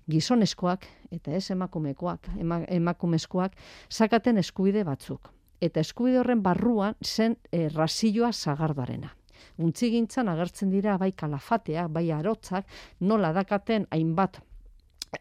gizoneskoak 0.10 0.88
eta 1.12 1.32
ez 1.36 1.50
emakumekoak, 1.52 2.30
ema, 2.40 2.62
emakumezkoak 2.68 3.56
sakaten 3.90 4.38
eskubide 4.38 4.84
batzuk. 4.88 5.32
Eta 5.62 5.82
eskubide 5.82 6.20
horren 6.22 6.44
barruan 6.44 6.96
zen 7.04 7.38
e, 7.52 7.66
eh, 7.66 7.70
rasilloa 7.74 8.32
zagardarena. 8.32 9.14
Untzigintzan 9.58 10.30
agertzen 10.30 10.70
dira 10.70 10.98
bai 10.98 11.12
kalafatea, 11.12 11.88
bai 11.88 12.12
arotzak, 12.12 12.68
nola 13.00 13.34
dakaten 13.34 13.88
hainbat 13.92 14.40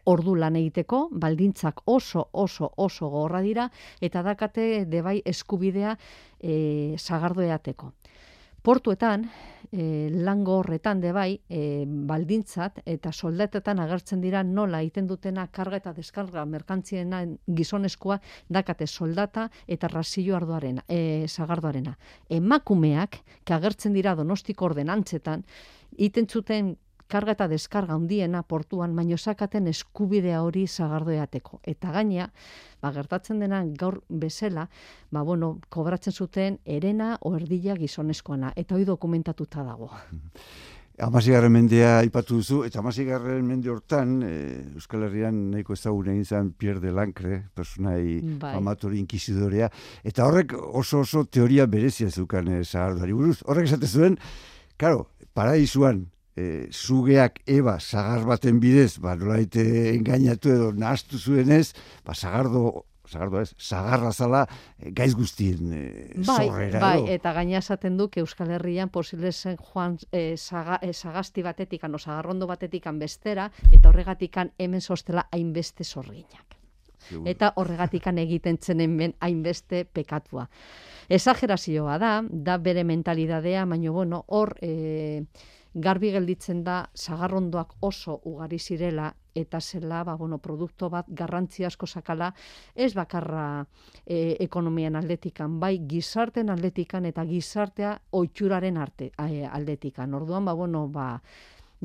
ordu 0.05 0.35
lan 0.35 0.55
egiteko, 0.59 1.07
baldintzak 1.11 1.81
oso, 1.85 2.27
oso, 2.33 2.69
oso 2.75 3.09
gorra 3.09 3.41
dira, 3.41 3.69
eta 4.01 4.21
dakate 4.23 4.85
de 4.85 5.01
bai 5.01 5.21
eskubidea 5.25 5.95
e, 6.39 6.95
zagardoeateko 6.99 7.93
portuetan, 8.61 9.29
e, 9.71 10.09
lango 10.11 10.57
horretan 10.59 11.01
de 11.01 11.11
bai, 11.11 11.39
e, 11.49 11.85
baldintzat 11.87 12.81
eta 12.85 13.11
soldatetan 13.11 13.79
agertzen 13.79 14.21
dira 14.21 14.43
nola 14.43 14.81
egiten 14.81 15.07
dutena 15.07 15.47
karga 15.51 15.77
eta 15.81 15.93
deskarga 15.93 16.45
merkantziena 16.45 17.23
gizoneskoa 17.47 18.19
dakate 18.49 18.87
soldata 18.87 19.49
eta 19.67 19.87
rasillo 19.87 20.35
arduarena, 20.35 20.83
e, 20.87 21.27
zagardoarena. 21.27 21.97
Emakumeak, 22.29 23.21
que 23.43 23.53
agertzen 23.53 23.93
dira 23.93 24.15
donostiko 24.15 24.65
ordenantzetan, 24.65 25.45
iten 25.97 26.27
zuten 26.27 26.75
karga 27.07 27.33
eta 27.35 27.47
deskarga 27.47 27.95
handiena 27.95 28.43
portuan, 28.43 28.95
baino 28.95 29.17
sakaten 29.17 29.67
eskubidea 29.71 30.41
hori 30.43 30.67
zagardoeateko. 30.67 31.61
Eta 31.63 31.91
gaina, 31.95 32.29
ba, 32.81 32.91
gertatzen 32.95 33.39
dena 33.39 33.63
gaur 33.79 34.01
bezala, 34.09 34.67
ba, 35.11 35.23
bueno, 35.23 35.57
kobratzen 35.69 36.13
zuten 36.13 36.59
erena 36.65 37.15
o 37.21 37.35
erdila 37.35 37.77
gizoneskoana. 37.79 38.53
Eta 38.55 38.75
hori 38.75 38.85
dokumentatuta 38.85 39.63
dago. 39.63 39.91
Amasigarren 40.97 41.51
mendea 41.53 41.99
ipatu 42.01 42.39
duzu, 42.39 42.63
eta 42.65 42.79
amasigarren 42.81 43.43
mende 43.45 43.69
hortan, 43.69 44.15
e, 44.25 44.31
Euskal 44.79 45.03
Herrian 45.05 45.35
nahiko 45.51 45.75
ezagun 45.77 46.09
egin 46.09 46.25
zen 46.25 46.47
Pierre 46.57 46.81
de 46.81 46.89
Lancre, 46.89 47.37
personai 47.53 48.17
bai. 48.41 48.55
amatori 48.57 48.97
inkisidorea, 49.03 49.69
eta 50.01 50.25
horrek 50.25 50.55
oso 50.57 51.03
oso 51.05 51.21
teoria 51.29 51.67
berezia 51.69 52.09
zukan 52.09 52.49
e, 52.49 52.63
buruz. 53.11 53.43
Horrek 53.45 53.69
esate 53.69 53.85
zuen, 53.85 54.17
karo, 54.75 55.11
paraisuan 55.37 56.07
e, 56.37 56.69
zugeak 56.71 57.41
eba 57.49 57.79
sagar 57.79 58.27
baten 58.29 58.61
bidez, 58.61 58.99
ba, 59.01 59.15
nolaite 59.17 59.63
engainatu 59.95 60.53
edo 60.53 60.69
nahaztu 60.71 61.17
zuenez, 61.17 61.73
ba, 62.05 62.13
sagardo 62.13 62.85
sagardo 63.07 63.39
ez, 63.41 63.53
sagarra 63.57 64.11
zala 64.11 64.43
e, 64.77 64.91
gaiz 64.91 65.15
guztien 65.15 65.71
e, 65.73 65.83
bai, 66.27 66.47
zorrera. 66.47 66.81
Bai, 66.83 67.13
eta 67.15 67.33
gaina 67.33 67.61
esaten 67.61 67.97
du 67.97 68.09
Euskal 68.21 68.51
Herrian 68.51 68.89
posible 68.89 69.31
zen 69.31 69.57
joan 69.57 69.97
e, 70.11 70.35
saga, 70.37 70.79
e, 70.81 70.93
sagasti 70.93 71.43
batetikan 71.43 71.95
o 71.95 71.97
sagarrondo 71.97 72.47
batetikan 72.47 72.99
bestera, 72.99 73.49
eta 73.71 73.89
horregatikan 73.89 74.51
hemen 74.57 74.81
sostela 74.81 75.27
hainbeste 75.31 75.83
zorginak. 75.83 76.43
Eta 77.25 77.53
horregatikan 77.55 78.17
egiten 78.19 78.57
zen 78.59 78.81
hemen 78.83 79.13
hainbeste 79.23 79.85
pekatua. 79.85 80.49
Exagerazioa 81.07 81.95
da, 81.97 82.17
da 82.27 82.57
bere 82.57 82.83
mentalidadea, 82.83 83.65
baina 83.65 83.91
bueno, 83.91 84.25
hor... 84.27 84.57
E, 84.61 85.55
garbi 85.77 86.09
gelditzen 86.11 86.63
da 86.65 86.77
sagarrondoak 86.95 87.75
oso 87.85 88.19
ugari 88.25 88.57
zirela 88.59 89.11
eta 89.37 89.59
zela 89.61 90.03
ba, 90.03 90.15
bueno, 90.17 90.39
produkto 90.41 90.89
bat 90.89 91.05
garrantzi 91.09 91.65
asko 91.65 91.85
sakala 91.85 92.31
ez 92.73 92.93
bakarra 92.97 93.65
e, 94.05 94.35
ekonomian 94.43 94.95
aldetikan, 94.97 95.59
bai 95.59 95.77
gizarten 95.89 96.49
aldetikan 96.49 97.05
eta 97.05 97.25
gizartea 97.29 97.93
oitxuraren 98.17 98.77
arte 98.77 99.11
e, 99.13 99.45
aldetikan. 99.45 100.13
Orduan, 100.17 100.45
ba, 100.45 100.55
bueno, 100.57 100.87
ba, 100.87 101.11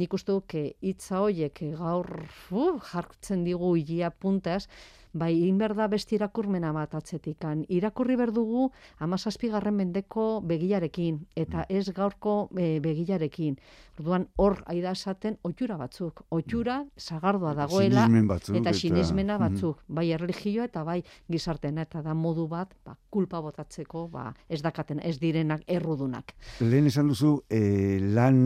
nik 0.00 0.14
uste 0.16 0.32
duke 0.32 0.64
hitza 0.80 1.20
hoiek 1.20 1.60
gaur 1.76 2.08
uh, 2.24 2.78
jartzen 2.88 3.44
digu 3.44 3.74
hilia 3.76 4.10
puntaz, 4.10 4.64
bai 5.12 5.32
egin 5.34 5.58
behar 5.58 5.74
da 5.76 5.88
besti 5.92 6.16
irakurmena 6.16 6.72
bat 6.72 6.94
atzetikan. 6.94 7.64
Irakurri 7.68 8.16
berdugu 8.16 8.70
amazazpigarren 9.04 9.76
mendeko 9.76 10.40
begiarekin, 10.46 11.20
eta 11.36 11.64
mm. 11.64 11.78
ez 11.78 11.94
gaurko 11.96 12.36
e, 12.56 12.78
begiarekin. 12.84 13.56
Orduan 14.00 14.24
hor 14.40 14.56
aida 14.72 14.94
esaten 14.96 15.36
oitura 15.44 15.76
batzuk. 15.76 16.22
Oitura 16.32 16.78
zagardoa 16.98 17.52
dagoela 17.54 18.06
eta 18.08 18.72
sinismena 18.72 19.36
mm-hmm. 19.36 19.42
batzuk. 19.44 19.82
Bai 19.86 20.06
erligioa 20.16 20.64
eta 20.70 20.82
bai 20.84 21.02
gizartena 21.30 21.84
eta 21.84 22.00
da 22.02 22.14
modu 22.14 22.46
bat 22.48 22.72
ba, 22.86 22.96
kulpa 23.12 23.42
botatzeko 23.44 24.06
ba, 24.08 24.30
ez 24.48 24.62
dakaten, 24.64 25.02
ez 25.04 25.18
direnak 25.20 25.62
errudunak. 25.68 26.32
Lehen 26.64 26.88
esan 26.88 27.12
duzu 27.12 27.34
e, 27.52 28.00
lan, 28.16 28.40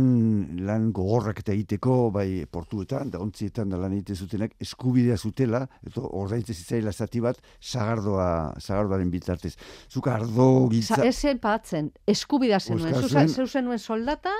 lan 0.66 0.90
gogorrak 0.92 1.44
eta 1.44 1.54
egiteko 1.54 2.10
bai 2.10 2.44
portuetan, 2.50 3.14
da 3.14 3.22
ontzietan 3.22 3.70
da 3.70 3.78
lan 3.80 3.94
egite 3.94 4.16
zutenak 4.18 4.58
eskubidea 4.60 5.16
zutela, 5.16 5.62
eta 5.86 6.02
ordaintze 6.02 6.55
zitzaila 6.56 6.92
zati 6.92 7.20
bat 7.24 7.38
sagardoa 7.60 8.28
sagardoaren 8.60 9.10
bitartez. 9.12 9.54
Zuk 9.90 10.08
ardo 10.12 10.48
gitza... 10.72 10.98
Sa, 10.98 11.06
esen 11.06 11.40
patzen, 11.42 11.92
eskubidea 12.08 12.60
zenuen. 12.60 12.96
Zuen, 13.06 13.28
zeu 13.28 13.46
zenuen 13.46 13.78
soldata, 13.78 14.34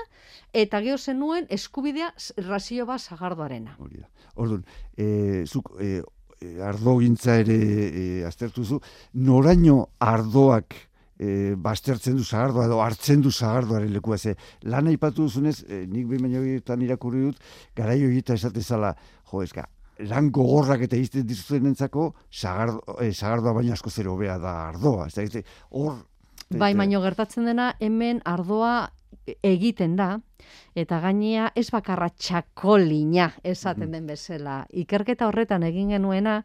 eta 0.53 0.81
geho 0.85 0.97
zenuen 0.97 1.47
eskubidea 1.53 2.11
razio 2.49 2.87
bat 2.89 3.01
sagardoarena. 3.01 3.77
Orduan, 4.35 4.65
e, 4.97 5.45
zuk 5.45 5.73
e, 5.81 6.01
ardo 6.63 6.97
gintza 7.01 7.39
ere 7.41 7.57
e, 7.57 8.03
aztertu 8.27 8.65
zu, 8.65 8.81
noraino 9.13 9.79
ardoak 9.99 10.75
e, 11.19 11.55
bastertzen 11.55 12.17
du 12.17 12.23
zagardoa 12.23 12.67
edo 12.67 12.81
hartzen 12.83 13.23
du 13.25 13.31
zagardoaren 13.31 13.93
lekua 13.93 14.17
ze 14.17 14.35
lan 14.63 14.87
aipatu 14.87 15.27
duzunez 15.27 15.63
e, 15.67 15.85
nik 15.87 16.07
behin 16.07 16.27
baino 16.27 16.85
irakurri 16.85 17.25
dut 17.29 17.41
garaio 17.75 18.09
egita 18.09 18.37
esatezala 18.37 18.95
jo 19.31 19.41
eska 19.43 19.67
lan 20.05 20.29
gogorrak 20.31 20.83
eta 20.87 20.97
izten 20.99 21.25
dizuten 21.27 21.71
entzako, 21.71 22.11
zagardo, 22.31 22.81
eh, 23.01 23.11
zagardoa 23.13 23.53
baina 23.53 23.73
asko 23.73 23.89
zero 23.89 24.15
bea 24.17 24.37
da 24.37 24.53
ardoa. 24.69 25.07
Ez 25.07 25.31
da, 25.33 25.41
hor. 25.71 26.03
Bai, 26.49 26.73
baino 26.75 27.01
gertatzen 27.03 27.45
dena 27.45 27.73
hemen 27.83 28.21
ardoa 28.25 28.89
egiten 29.43 29.95
da 29.99 30.19
eta 30.77 30.99
gainea 31.03 31.51
ez 31.55 31.67
bakarra 31.73 32.09
txakolina 32.09 33.31
esaten 33.43 33.91
den 33.91 34.07
bezala. 34.07 34.65
Ikerketa 34.71 35.27
horretan 35.27 35.65
egin 35.67 35.89
genuena, 35.95 36.41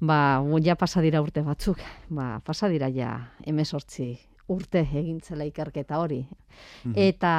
ba, 0.00 0.42
ja 0.64 0.76
pasa 0.76 1.00
dira 1.00 1.22
urte 1.22 1.42
batzuk, 1.46 1.80
ba, 2.08 2.40
pasa 2.44 2.68
dira 2.68 2.90
ja 2.92 3.14
emezortzi 3.46 4.18
urte 4.50 4.82
egintzela 4.82 5.46
ikerketa 5.48 5.98
hori. 6.02 6.20
Eta 6.98 7.30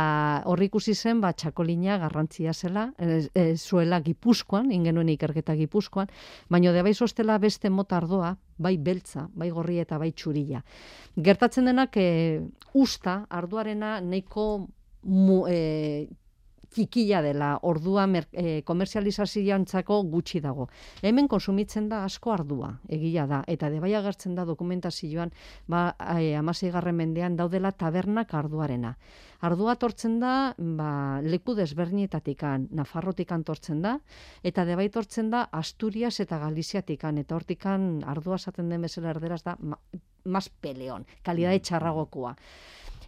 horri 0.50 0.70
ikusi 0.70 0.96
zen, 0.96 1.20
ba, 1.22 1.34
txakolina 1.36 1.98
garrantzia 2.02 2.54
zela, 2.54 2.88
e, 2.98 3.20
e, 3.36 3.44
zuela 3.58 4.00
gipuzkoan, 4.02 4.72
ingenuen 4.72 5.12
ikerketa 5.14 5.56
gipuzkoan, 5.60 6.10
baino 6.50 6.74
de 6.74 6.84
bai 6.86 6.94
sostela 6.94 7.38
beste 7.38 7.70
mota 7.70 8.00
ardoa, 8.00 8.36
bai 8.58 8.78
beltza, 8.78 9.28
bai 9.36 9.50
gorri 9.52 9.80
eta 9.84 10.00
bai 10.02 10.12
txurila. 10.12 10.64
Gertatzen 11.18 11.68
denak, 11.68 11.98
e, 11.98 12.42
usta, 12.74 13.26
arduarena 13.30 14.00
nahiko 14.02 14.48
mu, 15.04 15.44
e, 15.50 16.08
txikia 16.72 17.22
dela, 17.22 17.52
ordua 17.68 18.06
mer, 18.08 18.28
e, 18.32 18.62
komerzializazioantzako 18.68 20.02
gutxi 20.12 20.40
dago. 20.44 20.70
Hemen 21.04 21.28
konsumitzen 21.32 21.90
da 21.92 22.04
asko 22.08 22.32
ardua, 22.34 22.72
egia 22.90 23.28
da, 23.28 23.42
eta 23.52 23.70
de 23.70 23.82
bai 23.84 23.92
agertzen 23.98 24.36
da 24.38 24.46
dokumentazioan, 24.48 25.34
ba, 25.68 25.92
e, 26.18 26.34
amaseigarren 26.40 26.96
mendean 26.96 27.36
daudela 27.36 27.72
tabernak 27.72 28.34
arduarena. 28.34 28.96
Ardua 29.42 29.76
tortzen 29.76 30.20
da, 30.22 30.54
ba, 30.58 31.20
leku 31.26 31.56
desberdinetatikan, 31.58 32.70
Nafarrotikan 32.78 33.44
tortzen 33.44 33.82
da, 33.82 33.98
eta 34.44 34.66
de 34.66 34.78
bai 34.80 34.88
tortzen 34.94 35.32
da 35.34 35.48
Asturias 35.52 36.20
eta 36.24 36.40
Galiziatikan, 36.40 37.18
eta 37.18 37.36
hortikan 37.36 38.04
ardua 38.08 38.38
esaten 38.40 38.70
den 38.70 38.88
bezala 38.88 39.12
erderaz 39.12 39.42
da, 39.44 39.58
ma, 39.60 39.80
mas 40.24 40.48
peleon, 40.50 41.08
kalidade 41.26 41.60
txarragokoa. 41.66 42.36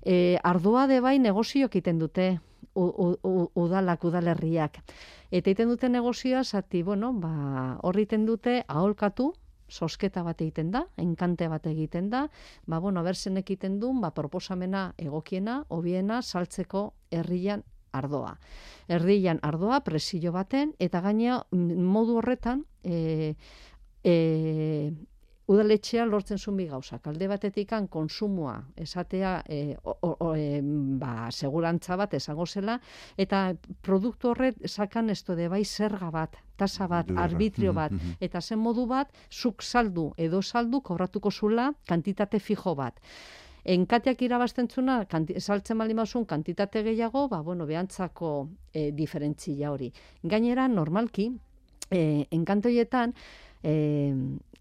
E, 0.03 0.39
ardua 0.43 0.88
de 0.89 1.00
bai 1.00 1.20
negozioak 1.22 1.77
egiten 1.77 2.01
dute, 2.01 2.34
udalak, 2.75 4.03
udalerriak. 4.03 4.80
Eta 5.32 5.50
egiten 5.50 5.70
dute 5.70 5.89
negozioa, 5.89 6.44
zati, 6.44 6.84
bueno, 6.84 7.13
ba, 7.13 7.77
horri 7.82 8.06
egiten 8.06 8.25
dute 8.25 8.63
aholkatu, 8.68 9.32
sosketa 9.70 10.24
bat 10.24 10.42
egiten 10.42 10.72
da, 10.72 10.84
enkante 10.98 11.48
bat 11.50 11.65
egiten 11.68 12.10
da, 12.10 12.27
ba, 12.65 12.80
bueno, 12.80 13.03
berzen 13.03 13.38
egiten 13.42 13.80
duen, 13.82 14.01
ba, 14.01 14.12
proposamena 14.13 14.94
egokiena, 14.98 15.63
hobiena, 15.70 16.22
saltzeko 16.22 16.92
herrian 17.12 17.63
ardoa. 17.94 18.38
Herrian 18.89 19.39
ardoa, 19.42 19.82
presio 19.86 20.34
baten, 20.34 20.74
eta 20.80 21.01
gaina 21.01 21.44
modu 21.53 22.18
horretan, 22.22 22.65
e, 22.84 23.36
e, 24.03 24.94
udaletxea 25.52 26.06
lortzen 26.08 26.40
zuen 26.40 26.58
bi 26.58 26.68
gauzak. 26.70 27.08
Alde 27.08 27.28
batetikan 27.28 27.88
konsumoa 27.92 28.56
esatea 28.80 29.34
e, 29.50 29.76
o, 29.84 29.96
o, 30.14 30.30
e, 30.36 30.62
ba, 31.00 31.30
segurantza 31.32 31.98
bat 32.00 32.14
esango 32.16 32.46
zela, 32.46 32.80
eta 33.18 33.44
produktu 33.82 34.32
horret 34.32 34.64
sakan 34.68 35.10
esto 35.10 35.36
de 35.36 35.50
bai 35.52 35.64
zerga 35.66 36.10
bat, 36.12 36.38
tasa 36.56 36.88
bat, 36.88 37.08
Durra. 37.08 37.24
arbitrio 37.24 37.74
Mhm, 37.74 37.76
bat, 37.76 37.92
mhm. 37.92 38.18
eta 38.22 38.42
zen 38.42 38.60
modu 38.60 38.88
bat, 38.88 39.12
zuk 39.32 39.64
saldu 39.64 40.14
edo 40.18 40.42
saldu 40.42 40.82
kobratuko 40.82 41.32
zula 41.32 41.74
kantitate 41.88 42.40
fijo 42.40 42.76
bat. 42.76 43.00
Enkateak 43.64 44.22
irabazten 44.22 44.68
zuna, 44.68 45.06
kanti, 45.08 45.40
saltzen 45.40 45.78
baldin 45.78 45.98
bazun 45.98 46.26
kantitate 46.26 46.84
gehiago, 46.84 47.30
ba, 47.30 47.42
bueno, 47.42 47.66
behantzako 47.66 48.50
e, 48.74 48.92
diferentzia 48.92 49.72
hori. 49.72 49.88
Gainera, 50.24 50.68
normalki, 50.68 51.30
e, 51.90 52.28
enkantoietan, 52.32 53.14
e, 53.64 53.74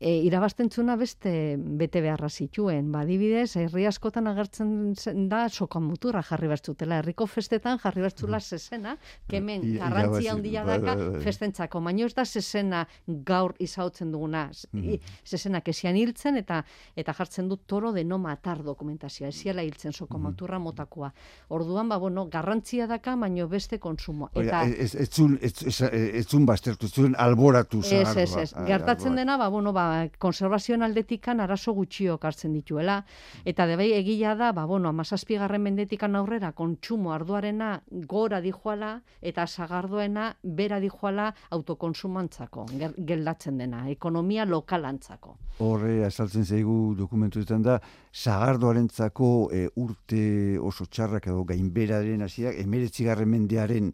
e, 0.03 0.17
irabazten 0.27 0.69
beste 0.99 1.57
bete 1.59 2.01
beharra 2.03 2.29
zituen. 2.29 2.91
Ba, 2.93 3.01
adibidez, 3.07 3.57
herri 3.57 3.87
askotan 3.87 4.27
agertzen 4.27 4.95
zen 4.97 5.29
da 5.29 5.49
sokamuturra 5.49 6.23
jarri 6.23 6.49
bertzutela. 6.49 6.99
Herriko 6.99 7.27
festetan 7.27 7.79
jarri 7.79 8.03
bertzula 8.03 8.41
zezena, 8.41 8.97
kemen 9.29 9.63
I- 9.65 9.79
garrantzia 9.79 10.03
irabazi, 10.03 10.29
handia 10.29 10.65
bai, 10.65 10.79
daka 10.81 10.97
bai, 10.97 11.09
bai. 11.11 11.21
festentzako. 11.23 11.81
Baina 11.81 12.07
ez 12.07 12.15
da 12.15 12.25
zezena 12.25 12.87
gaur 13.07 13.55
izautzen 13.59 14.11
duguna. 14.13 14.51
Mhm. 14.73 14.99
Zezenak 15.25 15.69
esian 15.69 15.97
hiltzen 15.97 16.37
eta 16.37 16.65
eta 16.97 17.13
jartzen 17.15 17.49
dut 17.49 17.63
toro 17.67 17.93
de 17.93 18.05
no 18.05 18.19
matar 18.19 18.63
dokumentazioa. 18.63 19.29
Esiela 19.29 19.63
hiltzen 19.63 19.93
sokomaturra 19.93 20.59
motakoa. 20.59 21.13
Orduan, 21.49 21.89
ba, 21.89 21.97
bueno, 21.99 22.27
garrantzia 22.29 22.87
daka, 22.87 23.15
baino 23.17 23.47
beste 23.49 23.79
konsumo. 23.79 24.31
Eta, 24.35 24.65
ez, 24.65 24.95
ez, 24.95 25.09
zun, 25.11 25.39
ez, 25.41 25.55
ez, 25.67 25.81
ez 25.93 26.27
zun 26.27 26.45
baztertu, 26.47 26.87
ez 26.87 26.93
zuen 26.93 27.15
alboratu 27.19 27.79
Ez, 27.81 27.89
zagardua. 27.91 28.23
ez, 28.23 28.37
ez. 28.37 28.53
Ah, 28.57 28.65
Gertatzen 28.67 29.13
alboa. 29.13 29.21
dena, 29.21 29.37
ba, 29.39 29.49
bueno, 29.49 29.73
ba, 29.93 30.01
konservazioan 30.23 30.85
aldetikan 30.87 31.41
arazo 31.45 31.75
gutxiok 31.77 32.25
hartzen 32.25 32.55
dituela. 32.57 33.01
Eta 33.49 33.67
de 33.69 33.77
bai 33.81 33.91
egia 33.97 34.35
da, 34.39 34.53
ba, 34.57 34.65
bueno, 34.71 34.91
amazazpigarren 34.93 35.63
mendetikan 35.63 36.17
aurrera 36.17 36.53
kontsumo 36.57 37.13
arduarena 37.15 37.73
gora 38.09 38.41
dijoala 38.45 38.93
eta 39.21 39.47
sagardoena 39.47 40.31
bera 40.43 40.81
dijoala 40.81 41.31
autokonsumantzako, 41.57 42.67
geldatzen 42.99 43.61
dena, 43.61 43.85
ekonomia 43.93 44.47
lokalantzako. 44.49 45.37
Horre, 45.63 45.99
azaltzen 46.07 46.47
zaigu 46.49 46.95
dokumentuetan 46.99 47.63
da, 47.63 47.79
zagardoarentzako 48.13 49.29
e, 49.53 49.67
urte 49.83 50.25
oso 50.61 50.87
txarrak 50.89 51.29
edo 51.29 51.45
gainberaren 51.49 52.25
hasiak, 52.25 52.59
emeretzigarren 52.65 53.31
mendearen 53.31 53.93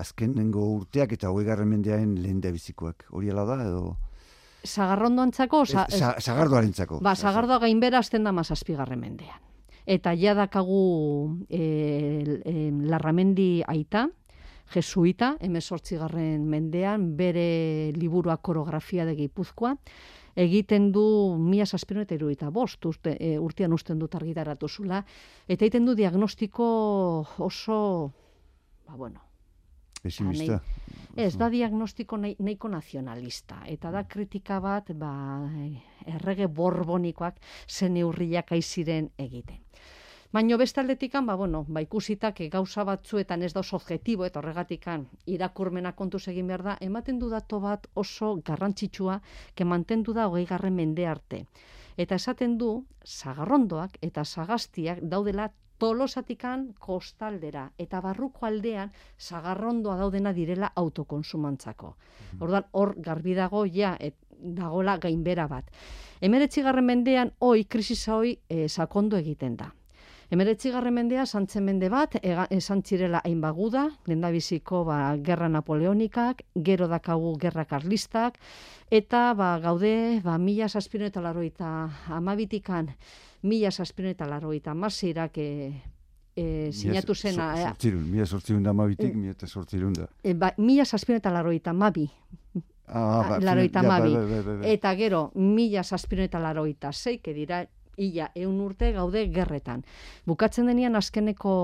azkenengo 0.00 0.64
urteak 0.78 1.12
eta 1.18 1.30
hogeigarren 1.30 1.68
mendearen 1.68 2.16
lehen 2.22 2.40
da 2.40 2.52
bizikoak. 2.54 3.08
Hori 3.12 3.32
da, 3.34 3.60
edo... 3.68 3.94
Sagarrondoantzako, 4.64 5.64
sa, 5.66 5.86
Ez, 5.88 5.98
za- 5.98 6.16
zagardoarentzako. 6.20 7.00
Ba, 7.04 7.14
sagardoa 7.14 7.58
gainbera 7.58 7.98
azten 7.98 8.24
da 8.24 8.32
mazazpigarren 8.32 9.00
mendean. 9.00 9.40
Eta 9.86 10.14
ja 10.16 10.32
dakagu 10.34 11.36
e, 11.50 11.60
e, 12.44 12.70
larramendi 12.88 13.62
aita, 13.68 14.06
jesuita, 14.72 15.34
emezortzigarren 15.44 16.46
mendean, 16.48 17.10
bere 17.18 17.92
liburua 17.92 18.38
korografia 18.38 19.04
de 19.04 19.14
Gipuzkoa, 19.18 19.74
egiten 20.34 20.90
du 20.90 21.36
mila 21.38 21.66
zazpiro 21.66 22.00
eta 22.00 22.16
iruita 22.16 22.48
bost, 22.50 22.84
urte, 22.88 23.12
e, 23.20 23.36
urtean 23.38 23.72
usten 23.76 23.98
dut 24.00 24.14
argitaratu 24.16 24.68
zula, 24.68 25.04
eta 25.46 25.64
egiten 25.66 25.84
du 25.84 25.94
diagnostiko 25.94 26.64
oso, 27.44 28.10
ba 28.88 28.96
bueno, 28.96 29.20
Pesimista. 30.04 30.60
Ez, 31.16 31.32
da 31.40 31.48
diagnostiko 31.48 32.18
nahi, 32.20 32.34
nahiko 32.44 32.68
nazionalista. 32.68 33.62
Eta 33.72 33.88
da 33.94 34.02
kritika 34.04 34.58
bat, 34.60 34.90
ba, 35.00 35.12
errege 36.04 36.48
borbonikoak 36.58 37.38
zen 37.70 37.94
neurriak 37.96 38.52
aiziren 38.52 39.08
egiten. 39.16 39.62
Baina 40.34 40.58
beste 40.60 40.82
aldetikan, 40.82 41.24
ba, 41.24 41.38
bueno, 41.40 41.62
ba, 41.68 41.80
ikusitak 41.80 42.42
eh, 42.42 42.50
gauza 42.52 42.84
batzuetan 42.84 43.46
ez 43.46 43.52
da 43.54 43.62
oso 43.62 43.78
objektibo, 43.78 44.26
eta 44.28 44.42
horregatikan 44.42 45.06
irakurmena 45.30 45.94
kontuz 45.96 46.26
egin 46.28 46.52
behar 46.52 46.66
da, 46.68 46.76
ematen 46.84 47.20
du 47.22 47.30
dato 47.32 47.62
bat 47.62 47.86
oso 47.94 48.34
garrantzitsua, 48.44 49.20
ke 49.54 49.64
mantendu 49.64 50.12
da 50.12 50.26
hogei 50.28 50.44
garren 50.50 50.74
mende 50.74 51.06
arte. 51.06 51.44
Eta 51.96 52.18
esaten 52.20 52.58
du, 52.58 52.72
zagarrondoak 53.06 53.96
eta 54.02 54.24
zagaztiak 54.24 55.00
daudela 55.00 55.52
tolosatikan 55.84 56.68
kostaldera 56.80 57.66
eta 57.78 58.00
barruko 58.00 58.46
aldean 58.48 58.92
sagarrondoa 59.18 59.98
daudena 60.00 60.32
direla 60.32 60.72
autokonsumantzako. 60.80 61.94
Orduan 62.40 62.70
hor 62.72 62.94
garbi 63.04 63.36
dago 63.36 63.66
ja 63.68 63.94
et, 64.00 64.16
dagola 64.44 64.96
gainbera 64.98 65.46
bat. 65.48 65.68
Hemeretzigarren 66.24 66.84
mendean 66.88 67.32
hoi 67.40 67.64
krisisa 67.64 68.16
hoi 68.16 68.36
e, 68.48 68.68
sakondu 68.68 69.20
egiten 69.20 69.56
da. 69.60 69.72
Hemeretzigarren 70.32 70.94
mendea 70.96 71.26
santzen 71.26 71.66
mende 71.66 71.90
bat, 71.92 72.16
esan 72.50 72.80
zirela 72.82 73.20
hainbaguda, 73.28 73.84
lendabiziko 74.08 74.80
ba, 74.88 74.96
gerra 75.20 75.50
napoleonikak, 75.52 76.40
gero 76.64 76.88
dakagu 76.88 77.34
gerra 77.42 77.66
karlistak, 77.68 78.40
eta 78.90 79.26
ba, 79.36 79.58
gaude 79.60 80.22
ba, 80.24 80.38
mila 80.38 80.68
saspiron 80.68 81.12
eta 81.12 81.22
laroita 81.22 81.68
amabitikan, 82.16 82.88
mila 83.44 83.70
saspiron 83.70 84.10
eta 84.14 84.26
laroita 84.26 84.72
amazirak 84.72 85.38
e, 85.38 85.48
e, 86.34 86.72
sinatu 86.72 87.14
zena, 87.14 87.52
eh, 87.60 87.66
Sortzirun, 87.68 88.04
mila 88.10 88.26
sortzirun 88.26 88.62
da 88.64 88.72
mabitik, 88.72 89.14
mila 89.14 89.36
eta 89.36 89.46
sortzirun 89.46 89.92
da. 89.92 90.08
e, 90.22 90.34
ba, 90.34 90.54
mila 90.58 90.84
saspiron 90.84 91.20
eta 91.22 91.32
laroita 91.34 91.70
amabi, 91.70 92.08
Ah, 92.86 93.24
ba, 93.28 93.38
laroita 93.40 93.80
ja, 93.82 93.88
bai, 93.88 94.12
bai, 94.12 94.42
bai. 94.44 94.72
Eta 94.74 94.94
gero, 94.94 95.30
mila 95.34 95.82
zazpiron 95.82 96.26
eta 96.26 96.38
laroita 96.38 96.92
zei, 96.92 97.18
que 97.18 97.32
dira, 97.32 97.62
ia, 97.96 98.30
eun 98.34 98.60
urte 98.60 98.92
gaude 98.92 99.24
gerretan. 99.32 99.84
Bukatzen 100.26 100.66
denian 100.68 100.96
azkeneko 100.96 101.54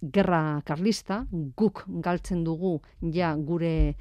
gerra 0.00 0.62
karlista, 0.64 1.26
guk 1.30 1.84
galtzen 1.88 2.44
dugu 2.44 2.78
ja 3.12 3.34
gure 3.34 3.96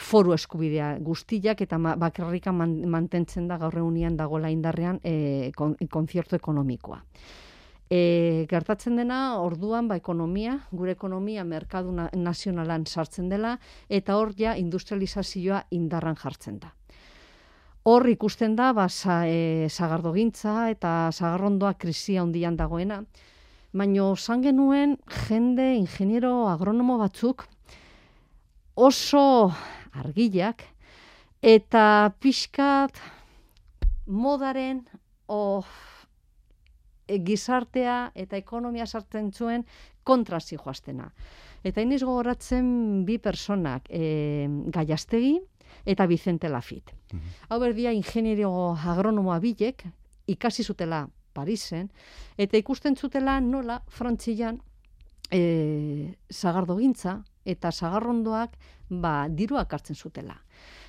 foru 0.00 0.32
eskubidea 0.34 0.94
guztiak 1.04 1.60
eta 1.66 1.78
bakarrika 2.00 2.52
man, 2.52 2.74
mantentzen 2.90 3.46
da 3.48 3.58
gaur 3.60 3.76
egunean 3.82 4.16
dagoela 4.16 4.50
indarrean 4.50 5.00
e, 5.04 5.52
kon, 5.56 5.76
konziertu 5.90 6.36
ekonomikoa. 6.38 7.00
E, 7.90 8.46
gertatzen 8.50 8.96
dena, 9.00 9.40
orduan, 9.42 9.88
ba, 9.90 9.96
ekonomia, 9.98 10.56
gure 10.70 10.94
ekonomia 10.94 11.44
merkadu 11.44 11.92
na, 11.92 12.06
nazionalan 12.14 12.86
sartzen 12.86 13.28
dela, 13.28 13.56
eta 13.88 14.16
hor 14.16 14.30
ja 14.38 14.54
industrializazioa 14.56 15.64
indarran 15.74 16.18
jartzen 16.18 16.60
da. 16.62 16.70
Hor 17.90 18.06
ikusten 18.12 18.54
da, 18.54 18.70
ba, 18.76 18.86
sa, 18.88 19.24
e, 19.26 19.66
zagardogintza 19.68 20.70
eta 20.70 21.10
zagarrondoa 21.10 21.74
krisia 21.80 22.22
handian 22.22 22.56
dagoena. 22.56 23.02
Baina 23.74 24.06
zan 24.16 24.42
genuen 24.42 24.96
jende 25.26 25.74
ingeniero 25.76 26.48
agronomo 26.50 26.96
batzuk 26.98 27.46
oso 28.74 29.52
argilak 29.92 30.64
eta 31.42 32.12
pixkat 32.20 32.96
modaren 34.06 34.82
o, 35.30 35.62
e, 37.06 37.18
gizartea 37.24 38.10
eta 38.14 38.36
ekonomia 38.36 38.86
sartzen 38.86 39.30
zuen 39.32 39.64
kontrazi 40.04 40.58
joaztena. 40.58 41.10
Eta 41.64 41.82
iniz 41.84 42.02
gogoratzen 42.02 43.04
bi 43.04 43.18
personak, 43.18 43.88
e, 43.90 44.48
Gaiastegi 44.72 45.38
eta 45.86 46.06
Vicente 46.06 46.48
Lafit. 46.48 46.92
Mm 47.12 47.36
Hau 47.48 47.58
berdia 47.60 47.92
ingenierio 47.92 48.50
agronomoa 48.74 49.38
bilek, 49.40 49.84
ikasi 50.26 50.62
zutela 50.62 51.08
Parisen, 51.32 51.90
eta 52.38 52.56
ikusten 52.56 52.96
zutela 52.96 53.40
nola 53.40 53.80
Frantzian 53.88 54.60
e, 55.30 56.14
zagardo 56.30 56.76
gintza 56.78 57.20
eta 57.50 57.72
zagarrondoak 57.72 58.56
ba, 58.90 59.28
diruak 59.28 59.72
hartzen 59.72 59.96
zutela. 59.96 60.36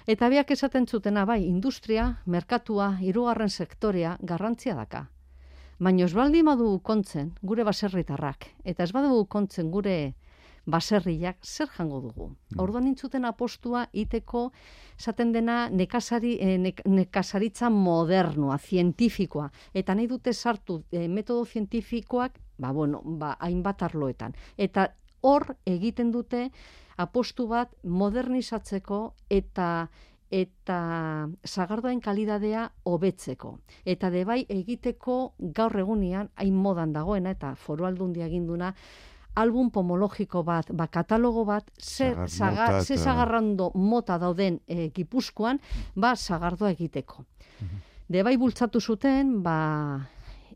Eta 0.07 0.29
biak 0.29 0.51
esaten 0.51 0.87
zutena, 0.87 1.25
bai, 1.25 1.43
industria, 1.45 2.07
merkatua, 2.25 2.95
hirugarren 3.01 3.49
sektorea, 3.49 4.17
garrantzia 4.21 4.75
daka. 4.75 5.05
Baina 5.81 6.05
ez 6.05 6.13
baldi 6.13 6.43
madu 6.45 6.75
kontzen 6.85 7.31
gure 7.41 7.63
baserritarrak, 7.65 8.51
eta 8.65 8.83
ez 8.83 8.91
badu 8.93 9.25
kontzen 9.25 9.71
gure 9.73 10.13
baserriak 10.65 11.39
zer 11.41 11.69
jango 11.73 12.01
dugu. 12.01 12.27
Mm. 12.29 12.59
Orduan 12.61 12.87
intzuten 12.87 13.25
apostua 13.25 13.87
iteko 13.93 14.51
esaten 14.99 15.31
dena 15.33 15.69
nekasari, 15.69 16.35
e, 16.37 16.73
nekasaritza 16.85 17.69
modernoa, 17.73 18.57
zientifikoa. 18.57 19.49
Eta 19.73 19.95
nahi 19.95 20.07
dute 20.07 20.33
sartu 20.33 20.83
e, 20.91 21.07
metodo 21.07 21.45
zientifikoak, 21.45 22.37
ba, 22.61 22.71
bueno, 22.71 23.01
ba, 23.03 23.35
hainbat 23.39 23.81
arloetan. 23.89 24.37
Eta 24.57 24.91
hor 25.21 25.55
egiten 25.65 26.11
dute 26.11 26.49
apostu 26.97 27.47
bat 27.47 27.73
modernizatzeko 27.83 29.01
eta 29.29 29.89
eta 30.31 31.27
zagardoen 31.43 31.99
kalidadea 31.99 32.69
hobetzeko. 32.87 33.57
Eta 33.83 34.09
debai 34.09 34.45
egiteko 34.47 35.33
gaur 35.57 35.75
egunean 35.81 36.29
hain 36.39 36.55
modan 36.55 36.93
dagoena 36.95 37.33
eta 37.35 37.51
foru 37.59 37.85
aldundia 37.85 38.29
eginduna 38.31 38.71
album 39.35 39.69
pomologiko 39.71 40.43
bat, 40.43 40.71
ba, 40.75 40.87
katalogo 40.91 41.45
bat, 41.47 41.69
zer 41.79 42.17
zagarrando 42.27 43.71
mota 43.75 44.17
dauden 44.19 44.59
e, 44.67 44.89
gipuzkoan, 44.95 45.59
ba, 45.95 46.15
zagardoa 46.15 46.71
egiteko. 46.71 47.23
Mhm. 47.59 47.77
Debai 48.11 48.35
bultzatu 48.37 48.81
zuten, 48.81 49.37
ba, 49.43 50.09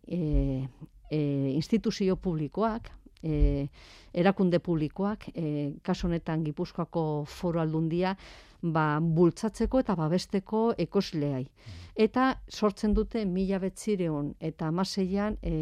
e, 0.08 0.68
e, 1.10 1.20
instituzio 1.54 2.18
publikoak, 2.18 2.92
e, 3.24 3.68
erakunde 4.14 4.60
publikoak, 4.60 5.30
e, 5.36 5.74
kaso 5.84 6.08
honetan 6.08 6.44
Gipuzkoako 6.44 7.26
foro 7.28 7.62
aldundia, 7.62 8.16
ba, 8.62 9.00
bultzatzeko 9.00 9.80
eta 9.80 9.96
babesteko 9.96 10.68
ekosleai. 10.78 11.44
Mhm 11.44 11.86
eta 11.96 12.42
sortzen 12.52 12.94
dute 12.94 13.24
mila 13.26 13.58
betzireun 13.64 14.34
eta 14.44 14.68
amaseian 14.68 15.38
e, 15.42 15.54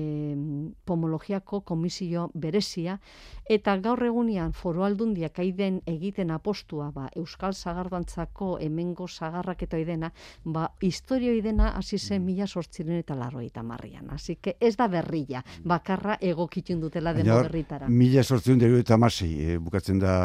pomologiako 0.86 1.62
komisio 1.62 2.30
berezia, 2.34 2.98
eta 3.46 3.76
gaur 3.84 4.02
egunean 4.08 4.54
foro 4.58 4.84
aldundiak 4.88 5.38
aiden 5.44 5.82
egiten 5.86 6.32
apostua 6.34 6.90
ba, 6.92 7.06
Euskal 7.16 7.54
Zagardantzako 7.54 8.58
hemengo 8.66 9.08
zagarrak 9.08 9.62
eta 9.68 9.78
idena, 9.78 10.10
ba, 10.44 10.72
historio 10.82 11.34
idena 11.38 11.74
hasi 11.78 12.00
zen 12.00 12.22
mm. 12.22 12.26
mila 12.26 12.48
sortziren 12.48 12.98
eta 12.98 13.16
larroita 13.16 13.64
marrian. 13.64 14.10
Así 14.10 14.38
que 14.38 14.58
ez 14.60 14.76
da 14.78 14.88
berrilla, 14.88 15.44
bakarra 15.64 16.18
egokitun 16.20 16.82
dutela 16.82 17.14
demo 17.14 17.38
berritara. 17.44 17.90
Mila 17.90 18.24
sortziren 18.24 18.80
eta 18.80 18.98
amasei, 18.98 19.34
e, 19.38 19.58
bukatzen 19.62 20.02
da 20.02 20.18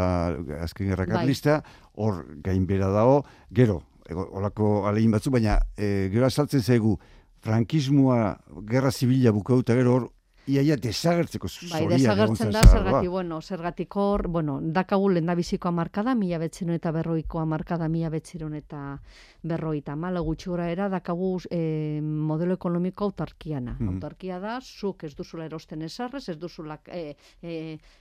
azken 0.63 0.95
errakarlista, 0.97 1.61
bai. 1.61 1.88
Hor 1.99 2.23
gainbera 2.45 2.89
dago, 2.95 3.23
gero, 3.51 3.83
olako 4.15 4.87
alein 4.89 5.13
batzu, 5.13 5.33
baina 5.35 5.59
e, 5.77 6.09
gero 6.13 6.27
azaltzen 6.27 6.63
zaigu, 6.63 6.97
frankismoa, 7.45 8.39
gerra 8.71 8.91
zibila 8.91 9.35
bukauta 9.35 9.77
gero 9.79 9.95
hor, 9.97 10.07
iaia 10.49 10.77
desagertzeko 10.81 11.49
Bai, 11.71 11.83
desagertzen 11.91 12.53
da, 12.55 12.63
zergati, 12.65 13.09
bueno, 13.13 13.41
zergatik 13.43 13.97
hor, 14.01 14.29
bueno, 14.33 14.59
dakagu 14.63 15.11
lenda 15.13 15.35
biziko 15.37 15.69
amarkada, 15.69 16.15
mila 16.17 16.39
betziron 16.41 16.75
eta 16.77 16.93
berroiko 16.95 17.43
amarkada, 17.43 17.89
mila 17.93 18.11
betziron 18.13 18.55
eta 18.57 18.83
berroita. 19.43 19.97
Mala 19.97 20.21
gutxura 20.25 20.71
era, 20.73 20.89
dakagu 20.89 21.37
e, 21.51 22.01
modelo 22.03 22.57
ekonomiko 22.59 23.11
autarkiana. 23.11 23.77
Mm 23.79 23.97
Autarkia 23.99 24.39
da, 24.39 24.59
zuk 24.63 25.05
ez 25.05 25.15
duzula 25.19 25.47
erosten 25.49 25.83
esarrez, 25.83 26.29
ez 26.29 26.37
duzula 26.39 26.79
e, 26.87 27.15
e, 27.43 27.55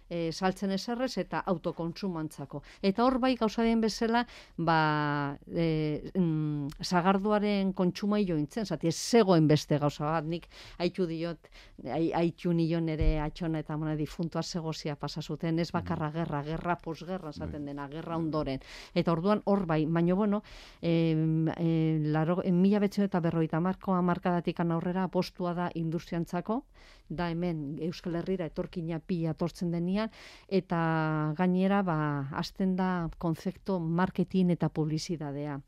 e, 0.09 0.19
saltzen 0.31 0.71
esarrez 0.75 1.17
eta 1.17 1.43
autokontsumantzako. 1.53 2.61
Eta 2.85 3.05
hor 3.05 3.19
bai 3.23 3.35
gauza 3.39 3.65
den 3.65 3.81
bezala, 3.81 4.23
ba, 4.57 5.37
e, 5.51 6.11
mm, 6.13 6.83
zagarduaren 6.85 7.73
kontsuma 7.77 8.21
jointzen, 8.21 8.65
zati 8.65 8.91
ez 8.91 8.95
zegoen 8.97 9.47
beste 9.47 9.79
gauza 9.81 10.05
bat, 10.05 10.25
nik 10.25 10.47
haitu 10.77 11.07
diot, 11.09 11.49
haitu 11.83 12.36
ditu 12.37 12.53
nion 12.53 12.87
ere 12.89 13.19
atxona 13.19 13.59
eta 13.59 13.77
mona 13.77 13.95
difuntua 13.97 14.43
segozia 14.43 14.95
pasa 14.95 15.21
zuten, 15.21 15.59
ez 15.59 15.71
bakarra 15.71 16.11
gerra, 16.11 16.43
gerra 16.43 16.77
posgerra 16.77 17.29
esaten 17.29 17.65
bai. 17.65 17.73
dena, 17.73 17.87
gerra 17.89 18.17
ondoren. 18.17 18.59
Eta 18.93 19.11
orduan 19.11 19.41
hor 19.45 19.65
bai, 19.65 19.85
baino 19.85 20.15
bueno, 20.15 20.43
e, 20.81 21.15
e, 21.57 21.99
laro, 22.03 22.43
en 22.43 22.61
mila 22.61 22.77
eta 22.77 23.19
berroita 23.19 23.59
marko 23.59 23.93
amarkadatik 23.93 24.59
aurrera 24.59 25.03
apostua 25.03 25.53
da 25.53 25.71
industriantzako, 25.73 26.63
da 27.09 27.29
hemen 27.31 27.77
Euskal 27.81 28.17
Herrira 28.19 28.47
etorkina 28.49 28.99
pila 28.99 29.33
tortzen 29.33 29.71
denian, 29.71 30.11
eta 30.47 31.33
gainera 31.37 31.81
ba, 31.83 32.27
azten 32.35 32.75
da 32.75 33.09
konzepto 33.17 33.79
marketing 33.79 34.51
eta 34.51 34.69
publizidadea. 34.69 35.59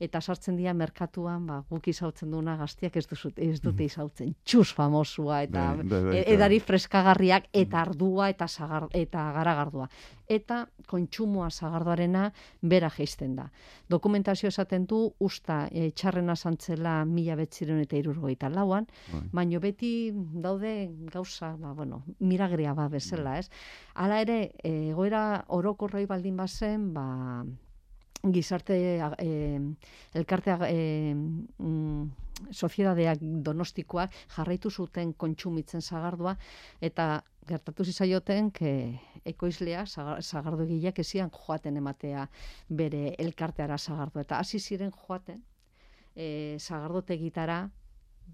Eta 0.00 0.20
sartzen 0.20 0.56
dira 0.56 0.74
merkatuan, 0.74 1.46
ba, 1.46 1.62
guk 1.70 1.88
izautzen 1.88 2.30
duna 2.32 2.56
gaztiak 2.56 2.96
ez, 2.96 3.06
duzut, 3.08 3.38
ez 3.38 3.60
dute 3.60 3.82
mm. 3.82 3.86
izautzen, 3.86 4.34
txus 4.44 4.72
famosua, 4.76 5.42
eta 5.46 5.68
bai, 5.76 5.86
bai, 5.88 6.02
bai, 6.08 6.15
e, 6.15 6.15
edari 6.24 6.60
freskagarriak, 6.60 7.48
eta 7.52 7.80
ardua, 7.82 8.30
eta, 8.32 8.48
sagar, 8.48 8.88
eta 8.92 9.30
garagardua 9.36 9.88
eta 10.28 10.66
kontsumoa 10.86 11.48
zagardoarena 11.50 12.30
bera 12.62 12.90
geisten 12.90 13.36
da. 13.38 13.46
Dokumentazio 13.90 14.50
esaten 14.50 14.86
du, 14.90 15.00
usta 15.22 15.66
e, 15.70 15.90
txarrena 15.94 16.36
zantzela 16.36 16.98
mila 17.06 17.36
betziren 17.38 17.80
eta 17.82 17.96
irurgoita 17.98 18.50
lauan, 18.50 18.88
bai. 19.12 19.22
baino 19.32 19.60
beti 19.62 20.10
daude 20.14 20.74
gauza, 21.12 21.54
ba, 21.60 21.72
bueno, 21.72 22.02
miragria 22.20 22.74
ba 22.74 22.88
bezala, 22.88 23.36
bai. 23.36 23.44
ez? 23.44 23.50
Hala 23.94 24.20
ere, 24.26 24.40
egoera 24.66 25.44
orokorroi 25.48 26.06
baldin 26.06 26.36
bazen, 26.36 26.92
ba, 26.94 27.44
gizarte 28.32 28.76
e, 29.22 29.60
elkartea 30.14 30.58
e, 30.68 31.14
mm, 31.14 32.25
soziedadeak 32.50 33.22
donostikoak 33.44 34.12
jarraitu 34.36 34.70
zuten 34.70 35.14
kontsumitzen 35.14 35.82
zagardua 35.82 36.36
eta 36.80 37.22
gertatu 37.46 37.84
zizaioten 37.84 38.50
ke 38.50 38.72
ekoizlea 39.24 39.84
zagardo 39.86 40.62
egileak 40.64 40.98
ezian 40.98 41.30
joaten 41.30 41.76
ematea 41.76 42.26
bere 42.68 43.14
elkarteara 43.18 43.78
zagardo 43.78 44.20
eta 44.20 44.38
hasi 44.38 44.58
ziren 44.58 44.92
joaten 44.92 45.42
e, 46.16 46.56
zagardotegitara 46.58 47.60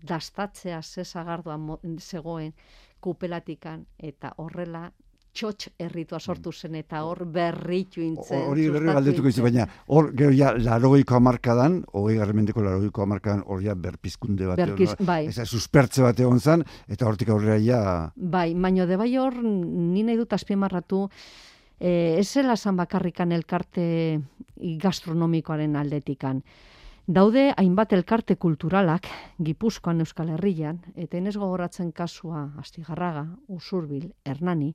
dastatzea 0.08 0.82
ze 0.82 1.04
zagardoa 1.04 1.58
zegoen 2.00 2.54
kupelatikan 3.00 3.86
eta 3.98 4.34
horrela 4.36 4.92
txotx 5.32 5.70
erritua 5.80 6.20
sortu 6.20 6.50
mm. 6.50 6.58
zen 6.60 6.74
eta 6.80 7.02
hor 7.06 7.24
berritu 7.32 8.02
intzen. 8.04 8.42
Hori 8.50 8.68
berri 8.72 8.92
galdetuko 8.92 9.30
izi, 9.32 9.44
baina 9.44 9.66
hor 9.88 10.10
gero 10.16 10.34
ja 10.36 10.52
larogeiko 10.58 11.16
amarkadan, 11.18 11.78
hogei 11.92 12.18
garrimendeko 12.20 12.64
larogeiko 12.64 13.06
amarkadan 13.06 13.44
hor 13.46 13.62
ja 13.64 13.74
berpizkunde 13.74 14.50
bat. 14.50 14.60
Berpiz, 14.60 14.92
bai. 15.00 15.24
Eza 15.30 15.46
suspertze 15.46 16.04
bat 16.04 16.20
egon 16.20 16.40
zan, 16.40 16.66
eta 16.88 17.08
hortik 17.08 17.32
aurrera 17.32 17.58
ja... 17.62 17.80
Bai, 18.16 18.52
baino 18.54 18.86
de 18.86 19.00
bai 19.00 19.10
hor, 19.16 19.38
ni 19.42 20.04
nahi 20.04 20.20
dut 20.20 20.36
azpimarratu, 20.36 21.06
eh, 21.80 22.18
ez 22.18 22.28
zela 22.28 22.56
zan 22.56 22.76
bakarrikan 22.76 23.32
elkarte 23.32 23.86
gastronomikoaren 24.82 25.80
aldetikan. 25.80 26.44
Daude 27.02 27.48
hainbat 27.58 27.92
elkarte 27.96 28.36
kulturalak 28.38 29.08
Gipuzkoan 29.42 30.04
Euskal 30.04 30.28
Herrian, 30.36 30.78
eta 30.94 31.18
enez 31.18 31.34
gogoratzen 31.34 31.90
kasua 31.90 32.44
Astigarraga, 32.62 33.26
Usurbil, 33.50 34.12
Hernani, 34.24 34.70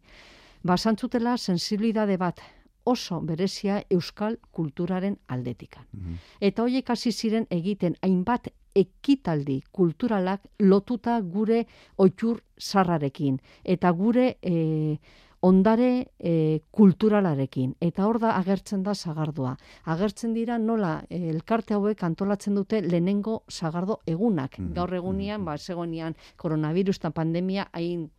basantzutela 0.68 1.38
sensibilidade 1.38 2.18
bat 2.18 2.42
oso 2.88 3.20
berezia 3.22 3.82
euskal 3.92 4.38
kulturaren 4.52 5.18
aldetikan. 5.28 5.86
Mhm. 5.92 6.16
Eta 6.40 6.64
horiek 6.64 6.90
hasi 6.90 7.12
ziren 7.12 7.48
egiten 7.52 7.98
hainbat 8.02 8.48
ekitaldi 8.78 9.62
kulturalak 9.72 10.44
lotuta 10.60 11.20
gure 11.22 11.66
oitur 11.98 12.44
sarrarekin. 12.58 13.40
Eta 13.64 13.92
gure 13.92 14.38
e, 14.42 14.98
ondare 15.42 15.90
e, 16.20 16.62
kulturalarekin. 16.72 17.76
Eta 17.82 18.06
hor 18.08 18.20
da 18.22 18.36
agertzen 18.38 18.84
da 18.84 18.94
sagardua. 18.96 19.56
Agertzen 19.86 20.34
dira 20.34 20.58
nola 20.58 21.04
e, 21.10 21.30
elkarte 21.30 21.74
hauek 21.78 22.04
antolatzen 22.04 22.56
dute 22.56 22.82
lehenengo 22.82 23.42
sagardo 23.50 24.00
egunak. 24.06 24.58
Mm-hmm. 24.58 24.74
Gaur 24.78 24.94
egunian, 24.94 25.46
ba, 25.46 25.58
segonian 25.58 26.16
koronavirus 26.38 26.98
eta 27.02 27.12
pandemia 27.12 27.68
hain 27.74 28.10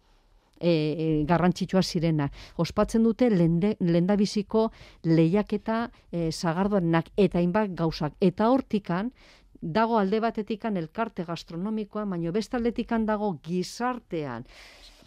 e, 0.60 0.70
e, 0.70 1.24
garrantzitsua 1.28 1.82
zirena. 1.82 2.30
Ospatzen 2.56 3.02
dute 3.02 3.30
lendabiziko 3.30 4.68
lehiaketa 5.04 5.88
e, 6.10 6.30
sagardoarenak 6.32 7.12
eta 7.16 7.38
hainbat 7.38 7.74
gauzak. 7.78 8.14
Eta 8.20 8.50
hortikan, 8.50 9.12
dago 9.60 9.98
alde 9.98 10.20
batetikan 10.20 10.76
elkarte 10.76 11.24
gastronomikoa, 11.24 12.04
baino 12.04 12.32
bestaldetikan 12.32 13.06
dago 13.06 13.32
gizartean. 13.42 14.46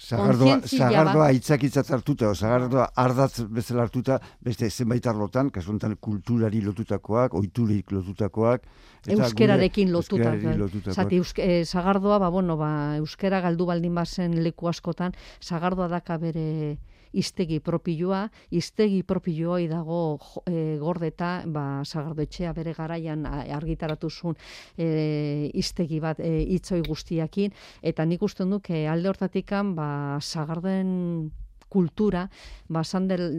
Zagardoa, 0.02 0.56
zagardoa 0.66 1.28
itzakitzat 1.38 1.92
hartuta, 1.94 2.32
o 2.32 2.36
zagardoa 2.36 2.88
ardatz 3.04 3.44
bezala 3.54 3.84
hartuta, 3.86 4.18
beste 4.42 4.70
zenbait 4.70 5.06
arlotan, 5.08 5.52
kasuntan 5.54 5.94
kulturari 6.02 6.62
lotutakoak, 6.66 7.36
oiturik 7.38 7.94
lotutakoak. 7.94 8.66
Eta 9.06 9.18
euskerarekin 9.18 9.92
lotutakoak. 9.94 10.58
lotutakoak. 10.58 10.96
Zati, 10.96 11.22
eh, 11.46 11.62
zagardoa, 11.66 12.18
ba, 12.20 12.30
bueno, 12.34 12.58
ba, 12.58 12.72
euskera 12.98 13.42
galdu 13.46 13.70
baldin 13.70 13.94
bazen 13.96 14.42
leku 14.44 14.68
askotan, 14.74 15.14
zagardoa 15.42 15.88
daka 15.88 16.18
bere 16.18 16.78
iztegi 17.14 17.60
propioa, 17.60 18.28
iztegi 18.52 19.04
propioa 19.04 19.60
dago 19.70 20.20
e, 20.46 20.78
gordeta, 20.80 21.44
ba, 21.46 21.84
sagardetxea 21.86 22.54
bere 22.54 22.74
garaian 22.74 23.26
argitaratu 23.26 24.10
zuen 24.10 24.36
e, 24.78 25.50
iztegi 25.54 26.00
bat 26.00 26.20
e, 26.20 26.42
itzoi 26.58 26.82
guztiakin, 26.88 27.52
eta 27.82 28.06
nik 28.06 28.22
uste 28.22 28.46
duk 28.46 28.70
alde 28.72 29.10
hortatikan 29.10 29.76
ba, 29.76 30.20
sagarden 30.22 31.32
kultura 31.72 32.28
ba 32.68 32.84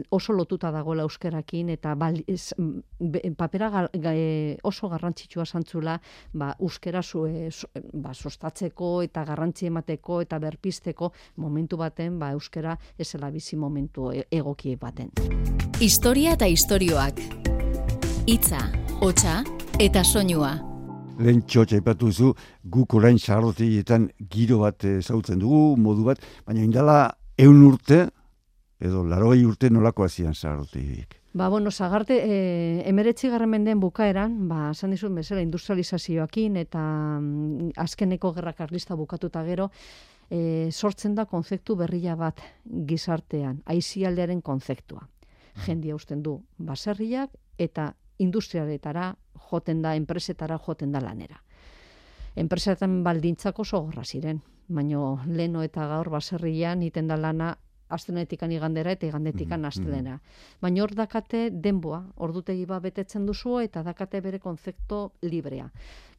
oso 0.09 0.33
lotuta 0.33 0.71
dagoela 0.71 1.03
euskerakin 1.03 1.69
eta 1.69 1.93
bal, 1.95 2.17
papera 3.37 3.87
e, 3.93 4.57
oso 4.63 4.89
garrantzitsua 4.89 5.45
santzula 5.45 5.99
ba 6.33 6.55
euskera 6.59 7.03
zu, 7.03 7.27
e, 7.27 7.49
ba, 7.93 8.13
sostatzeko 8.13 9.01
eta 9.05 9.23
garrantzi 9.25 9.69
emateko 9.69 10.21
eta 10.25 10.39
berpisteko 10.39 11.11
momentu 11.37 11.77
baten 11.77 12.19
ba 12.19 12.31
euskera 12.33 12.77
esela 12.97 13.29
bizi 13.29 13.55
momentu 13.55 14.11
e, 14.11 14.25
egoki 14.31 14.75
baten. 14.75 15.11
Historia 15.79 16.33
eta 16.33 16.47
istorioak. 16.47 17.19
Hitza, 18.25 18.61
hotsa 19.01 19.43
eta 19.79 20.03
soinua. 20.03 20.53
Lehen 21.19 21.43
txotxa 21.45 21.77
ipatu 21.77 22.09
zu, 22.11 22.31
guk 22.65 22.95
orain 22.97 23.19
sarroteietan 23.19 24.07
giro 24.31 24.63
bat 24.63 24.85
zautzen 25.01 25.41
dugu, 25.41 25.75
modu 25.77 26.07
bat, 26.07 26.21
baina 26.47 26.63
indala 26.63 26.97
eun 27.37 27.61
urte, 27.67 28.07
edo 28.83 29.03
laroi 29.07 29.45
urte 29.47 29.69
nolako 29.71 30.03
hasian 30.03 30.35
zaharrotik? 30.35 31.19
Ba, 31.33 31.47
bueno, 31.49 31.71
zagarte, 31.71 32.17
e, 32.19 32.33
eh, 32.33 32.89
emeretzi 32.89 33.29
garren 33.31 33.49
mendeen 33.49 33.79
bukaeran, 33.81 34.35
ba, 34.49 34.69
esan 34.71 34.91
dizun 34.93 35.15
bezala, 35.15 35.41
industrializazioakin 35.41 36.59
eta 36.61 36.83
mm, 37.19 37.71
azkeneko 37.81 38.33
gerra 38.35 38.53
karlista 38.53 38.95
bukatuta 38.99 39.41
gero, 39.47 39.71
e, 40.29 40.69
sortzen 40.71 41.15
da 41.15 41.25
konzeptu 41.25 41.75
berria 41.79 42.15
bat 42.19 42.43
gizartean, 42.89 43.63
aizialdearen 43.65 44.41
konzeptua. 44.41 45.07
Jendia 45.65 45.95
usten 45.95 46.21
du, 46.21 46.37
baserriak 46.57 47.33
eta 47.57 47.93
industrialetara 48.19 49.13
joten 49.49 49.81
da, 49.81 49.95
enpresetara 49.95 50.59
joten 50.59 50.91
da 50.91 51.01
lanera. 51.01 51.41
Enpresetan 52.35 53.03
baldintzako 53.05 53.61
oso 53.61 53.89
ziren, 54.03 54.41
baino 54.67 55.19
leno 55.27 55.61
eta 55.63 55.87
gaur 55.87 56.09
baserrian 56.09 56.83
iten 56.83 57.07
da 57.07 57.17
lana 57.17 57.55
astenetikan 57.93 58.51
igandera 58.51 58.91
eta 58.91 59.07
igandetikan 59.07 59.59
mm 59.59 59.63
-hmm. 59.63 59.67
astelena. 59.67 60.19
Baina 60.61 60.83
hor 60.83 60.95
dakate 60.95 61.49
denboa, 61.51 62.03
ordutegi 62.15 62.65
ba 62.65 62.79
betetzen 62.79 63.25
duzu 63.25 63.59
eta 63.59 63.83
dakate 63.83 64.21
bere 64.21 64.39
konzeptu 64.39 65.11
librea. 65.21 65.69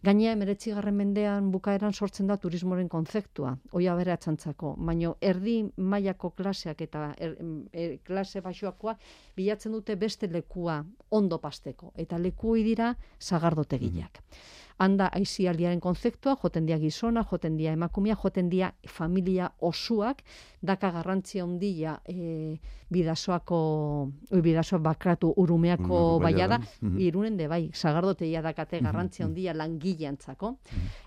Gainea 0.02 0.32
emeretzi 0.32 0.70
garren 0.70 0.96
mendean 0.96 1.50
bukaeran 1.50 1.92
sortzen 1.92 2.26
da 2.26 2.36
turismoren 2.36 2.88
konzeptua, 2.88 3.56
oia 3.72 3.94
bere 3.94 4.12
atxantzako. 4.12 4.74
Baina 4.78 5.14
erdi 5.20 5.64
mailako 5.76 6.30
klaseak 6.30 6.80
eta 6.80 7.14
er, 7.18 7.36
er, 7.72 7.98
klase 8.04 8.40
baixoakoa 8.40 8.96
bilatzen 9.36 9.72
dute 9.72 9.96
beste 9.96 10.28
lekua 10.28 10.84
ondo 11.10 11.38
pasteko. 11.38 11.92
Eta 11.96 12.18
leku 12.18 12.54
dira 12.54 12.96
zagardotegiak. 13.20 14.20
Mm 14.20 14.63
handa 14.78 15.08
aizialdiaren 15.14 15.80
konzeptua, 15.80 16.34
joten 16.42 16.66
dia 16.66 16.78
gizona, 16.82 17.22
joten 17.30 17.56
dia 17.56 17.72
emakumia, 17.76 18.16
joten 18.18 18.48
dia 18.50 18.72
familia 18.90 19.50
osuak, 19.60 20.22
daka 20.62 20.90
garrantzia 20.90 21.44
ondila 21.44 22.00
e, 22.08 22.58
bidasoako, 22.90 23.58
oi, 24.32 24.40
bidasoa 24.42 24.80
bakratu 24.82 25.32
urumeako 25.36 26.18
mm, 26.18 26.22
baiada, 26.22 26.58
mm 26.58 26.98
irunen 27.04 27.36
de 27.36 27.48
bai, 27.48 27.70
sagardoteia 27.74 28.42
dakate 28.42 28.80
garrantzia 28.80 29.26
ondila 29.26 29.54
langileantzako. 29.54 30.56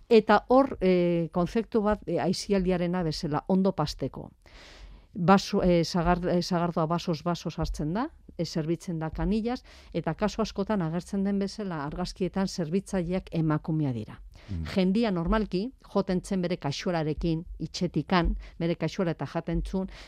Eta 0.10 0.41
hor, 0.49 0.77
e, 0.82 1.30
konzeptu 1.34 1.82
bat 1.82 2.03
e, 2.08 2.19
aizialdiarena 2.23 3.03
bezala, 3.03 3.43
ondo 3.47 3.71
pasteko. 3.71 4.30
Baso, 5.13 5.63
e, 5.63 5.84
zagardoa 5.84 6.86
basos 6.86 7.23
basos 7.23 7.58
hartzen 7.60 7.93
da, 7.93 8.08
e, 8.08 8.27
zerbitzen 8.45 9.00
da 9.00 9.10
kanillas, 9.10 9.63
eta 9.93 10.13
kaso 10.13 10.41
askotan 10.41 10.82
agertzen 10.82 11.23
den 11.23 11.39
bezala 11.39 11.84
argazkietan 11.86 12.47
zerbitzaileak 12.47 13.30
emakumea 13.32 13.93
dira. 13.93 14.21
Mm. 14.50 14.63
Jendia 14.71 15.12
normalki, 15.12 15.65
joten 15.93 16.21
zen 16.23 16.41
bere 16.43 16.58
kaxuararekin, 16.62 17.43
itxetikan, 17.63 18.34
bere 18.60 18.76
kaxuara 18.80 19.12
eta 19.15 19.26
jaten 19.28 19.62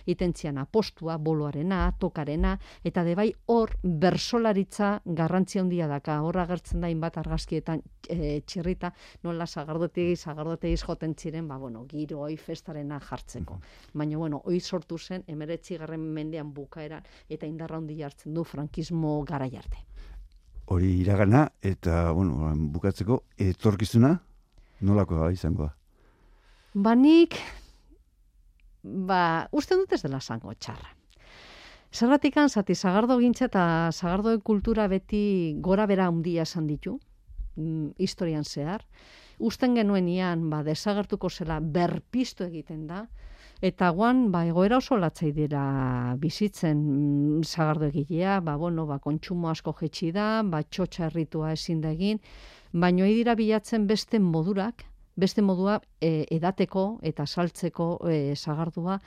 itentzian 0.05 0.57
apostua, 0.57 1.17
boloarena, 1.17 1.93
tokarena, 1.99 2.57
eta 2.83 3.03
de 3.03 3.15
bai 3.15 3.33
hor 3.47 3.75
bersolaritza 3.83 5.01
garrantzia 5.05 5.61
handia 5.61 5.87
daka, 5.87 6.21
hor 6.21 6.37
agertzen 6.37 6.81
da 6.81 6.89
inbat 6.89 7.17
argazkietan 7.17 7.81
e, 8.07 8.41
txirrita, 8.45 8.93
nola 9.23 9.47
zagardotegi, 9.47 10.15
zagardotegi 10.15 10.77
joten 10.85 11.15
ziren, 11.15 11.47
ba, 11.47 11.57
bueno, 11.57 11.85
giro, 11.89 12.21
oi, 12.21 12.37
festarena 12.37 12.99
jartzeko. 12.99 13.55
Mm. 13.59 13.97
Baina, 13.99 14.17
bueno, 14.17 14.41
oi 14.45 14.59
sortu 14.59 14.97
zen, 14.97 15.23
emeretzi 15.27 15.77
garren 15.77 16.01
mendean 16.13 16.53
bukaeran, 16.53 17.03
eta 17.29 17.47
indarra 17.47 17.77
handia 17.77 18.07
hartzen 18.19 18.33
du 18.33 18.43
frankismo 18.43 19.23
gara 19.23 19.47
jarte. 19.47 19.77
Hori 20.67 20.99
iragana, 21.01 21.49
eta, 21.61 22.11
bueno, 22.11 22.53
bukatzeko, 22.71 23.23
etorkizuna, 23.37 24.19
Nolako 24.81 25.17
da 25.19 25.31
izango 25.31 25.69
Ba 26.73 26.95
nik, 26.95 27.35
ba, 28.83 29.47
uste 29.51 29.75
dut 29.75 29.91
ez 29.91 30.01
dela 30.03 30.19
zango 30.21 30.53
txarra. 30.53 30.95
Zerratik 31.91 32.35
zati, 32.47 32.75
zagardo 32.75 33.17
gintza 33.19 33.45
eta 33.45 33.89
zagardo 33.91 34.39
kultura 34.39 34.87
beti 34.87 35.55
gora 35.59 35.87
bera 35.87 36.05
handia 36.07 36.43
esan 36.43 36.67
ditu, 36.67 36.99
mm, 37.55 37.95
historian 37.97 38.43
zehar. 38.43 38.85
Usten 39.39 39.75
genuen 39.75 40.07
ian, 40.07 40.49
ba, 40.49 40.63
desagertuko 40.63 41.29
zela 41.29 41.59
berpistu 41.59 42.43
egiten 42.43 42.87
da, 42.87 43.07
eta 43.61 43.89
guan, 43.91 44.29
ba, 44.31 44.45
egoera 44.47 44.77
oso 44.79 44.95
latzai 44.97 45.31
dira 45.35 46.15
bizitzen 46.19 46.77
mm, 46.79 47.41
zagardo 47.43 47.89
egilea, 47.89 48.39
ba, 48.39 48.55
bueno, 48.55 48.85
ba, 48.87 48.99
kontsumo 49.03 49.49
asko 49.49 49.73
jetxi 49.81 50.13
da, 50.15 50.41
ba, 50.43 50.63
txotxa 50.63 51.09
erritua 51.09 51.51
ezin 51.53 51.81
da 51.81 51.91
egin, 51.91 52.21
baino 52.71 53.05
dira 53.05 53.35
bilatzen 53.35 53.87
beste 53.87 54.19
modurak, 54.19 54.85
beste 55.19 55.43
modua 55.43 55.81
e, 55.99 56.23
edateko 56.31 56.99
eta 57.03 57.25
saltzeko 57.27 57.89
e, 58.07 58.35
sagardua. 58.35 58.99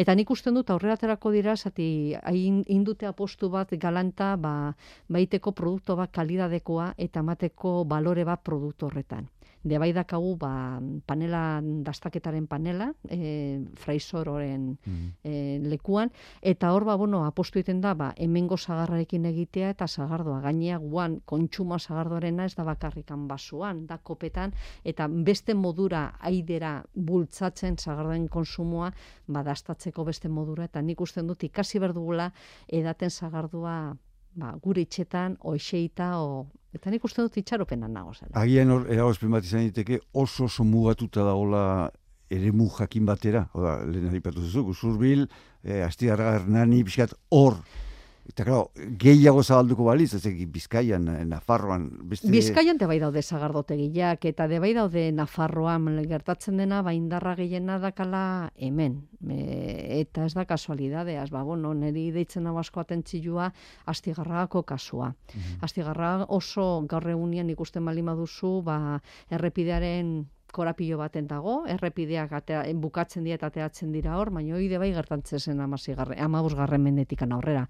Eta 0.00 0.14
nik 0.16 0.30
usten 0.32 0.54
dut 0.56 0.70
aurreraterako 0.72 1.32
dira, 1.34 1.56
zati 1.56 2.14
hain 2.22 2.62
indute 2.72 3.04
apostu 3.04 3.50
bat 3.52 3.74
galanta 3.76 4.36
ba, 4.40 4.72
baiteko 5.08 5.52
produktu 5.52 5.98
bat 5.98 6.12
kalidadekoa 6.14 6.94
eta 6.96 7.22
mateko 7.22 7.84
balore 7.84 8.24
bat 8.24 8.40
produktu 8.40 8.88
horretan 8.88 9.28
de 9.62 9.78
bai 9.78 9.92
dakagu 9.92 10.36
ba, 10.40 10.80
panela 11.06 11.60
dastaketaren 11.62 12.46
panela 12.48 12.90
e, 13.08 13.60
fraisororen 13.76 14.78
mm. 14.80 15.68
lekuan. 15.68 16.12
Eta 16.40 16.72
hor 16.72 16.84
ba 16.88 16.96
bueno 16.96 17.24
apostu 17.26 17.60
egiten 17.60 17.80
da 17.80 17.94
ba 17.94 18.12
hemengo 18.16 18.56
sagarrarekin 18.56 19.26
egitea 19.26 19.70
eta 19.76 19.86
sagardoa. 19.86 20.40
Gainea 20.40 20.78
guan 20.78 21.20
kontsumo 21.24 21.78
sagardoarena 21.78 22.46
ez 22.48 22.54
da 22.56 22.64
bakarrikan 22.64 23.28
basuan 23.28 23.86
da 23.86 23.98
kopetan. 23.98 24.54
Eta 24.84 25.08
beste 25.08 25.54
modura 25.54 26.16
aidera 26.20 26.80
bultzatzen 26.94 27.76
sagardoen 27.78 28.28
konsumoa 28.28 28.92
ba 29.26 29.42
dastatzeko 29.42 30.04
beste 30.04 30.28
modura. 30.28 30.64
Eta 30.64 30.80
nik 30.80 31.00
usten 31.00 31.26
dut 31.26 31.44
ikasi 31.44 31.78
berdugula 31.78 32.32
edaten 32.68 33.10
sagardua 33.10 33.96
ba, 34.34 34.54
gure 34.62 34.84
itxetan, 34.86 35.36
oixeita, 35.40 36.12
o, 36.22 36.46
eta 36.74 36.90
nik 36.90 37.04
uste 37.04 37.22
dut 37.22 37.36
itxaropena 37.40 37.88
nago 37.88 38.14
zela. 38.14 38.32
Agian 38.38 38.70
hor, 38.70 38.86
eragozpen 38.90 39.32
bat 39.34 39.46
izan 39.46 39.66
diteke, 39.66 40.00
oso 40.12 40.46
oso 40.46 40.64
mugatuta 40.64 41.24
dagoela 41.26 41.90
ere 42.30 42.52
mu 42.54 42.68
jakin 42.70 43.06
batera, 43.06 43.48
oda, 43.58 43.80
lehen 43.90 44.08
adipatu 44.08 44.44
zuzuk, 44.44 44.70
usurbil, 44.70 45.26
e, 45.64 45.80
asti 45.82 46.06
nani, 46.46 46.84
biskat, 46.86 47.16
hor, 47.34 47.58
Eta, 48.30 48.44
claro, 48.46 48.70
gehiago 49.02 49.42
zabalduko 49.42 49.88
baliz, 49.88 50.12
ez 50.14 50.22
egin 50.28 50.50
Bizkaian, 50.54 51.08
eh, 51.10 51.24
Nafarroan, 51.26 51.88
beste... 52.06 52.30
Bizkaian 52.30 52.78
te 52.78 52.86
bai 52.86 53.00
daude 53.02 53.22
zagardotegiak, 53.26 54.22
eta 54.30 54.46
de 54.46 54.60
bai 54.62 54.70
daude 54.76 55.08
Nafarroan, 55.16 55.88
gertatzen 56.06 56.60
dena, 56.62 56.78
ba, 56.86 56.94
indarra 56.94 57.34
gehiena 57.40 57.80
dakala 57.82 58.22
hemen. 58.54 59.00
E, 59.26 59.40
eta 59.98 60.28
ez 60.28 60.34
da 60.38 60.46
kasualidadeaz, 60.46 61.26
ba, 61.34 61.42
bueno, 61.42 61.74
niri 61.74 62.10
deitzen 62.14 62.46
hau 62.46 62.54
asko 62.62 62.84
atentzilua, 62.84 63.50
astigarragako 63.90 64.62
kasua. 64.74 65.10
Mm 65.10 65.48
Astigarra 65.66 66.10
oso 66.32 66.84
gaur 66.88 67.08
egunean 67.10 67.50
ikusten 67.50 67.84
bali 67.84 68.02
maduzu, 68.06 68.60
ba, 68.64 69.00
errepidearen 69.34 70.20
korapilo 70.52 70.98
baten 70.98 71.26
dago, 71.30 71.64
errepideak 71.70 72.32
atea, 72.40 72.64
bukatzen 72.80 73.24
dira 73.24 73.38
eta 73.40 73.50
ateatzen 73.50 73.92
dira 73.92 74.16
hor, 74.18 74.30
baina 74.34 74.56
hori 74.56 74.68
bai 74.78 74.90
gertantzen 74.94 75.40
zen 75.40 75.60
amabuz 75.60 76.54
garren 76.54 76.82
mendetikan 76.82 77.32
aurrera. 77.32 77.66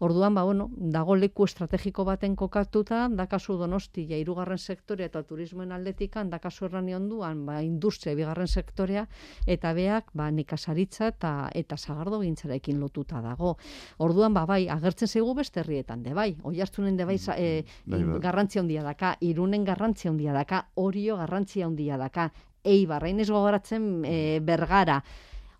Orduan, 0.00 0.34
ba, 0.34 0.44
bueno, 0.44 0.68
dago 0.76 1.16
leku 1.16 1.44
estrategiko 1.44 2.04
baten 2.04 2.36
kokatuta, 2.36 3.06
dakazu 3.08 3.56
donosti 3.60 4.06
ja 4.10 4.18
irugarren 4.20 4.58
sektorea 4.58 5.06
eta 5.06 5.22
turismoen 5.22 5.72
aldetikan, 5.72 6.30
dakazu 6.30 6.66
errani 6.66 6.94
onduan, 6.94 7.44
ba, 7.46 7.60
industria 7.62 8.14
bigarren 8.16 8.48
sektorea, 8.48 9.06
eta 9.46 9.72
beak, 9.76 10.10
ba, 10.14 10.30
nikasaritza 10.30 11.12
eta, 11.14 11.32
eta 11.54 11.76
zagardo 11.76 12.20
gintzarekin 12.20 12.80
lotuta 12.80 13.22
dago. 13.24 13.56
Orduan, 13.98 14.34
ba, 14.34 14.46
bai, 14.46 14.66
agertzen 14.72 15.08
zaigu 15.08 15.34
beste 15.34 15.60
herrietan, 15.60 16.02
de 16.02 16.14
bai, 16.14 16.30
oi 16.42 16.60
hartunen 16.60 16.96
de 16.96 17.04
bai, 17.08 17.18
e, 17.36 17.64
garrantzia 18.22 18.62
handia 18.62 18.82
daka, 18.82 19.16
irunen 19.20 19.64
garrantzia 19.64 20.10
handia 20.10 20.32
daka, 20.36 20.66
orio 20.74 21.16
garrantzia 21.16 21.66
handia 21.66 21.96
daka, 22.00 22.15
daka, 22.16 22.32
eibar, 22.64 23.04
hain 23.04 23.20
ez 23.20 23.28
gogoratzen 23.30 24.04
e, 24.04 24.16
bergara. 24.40 25.02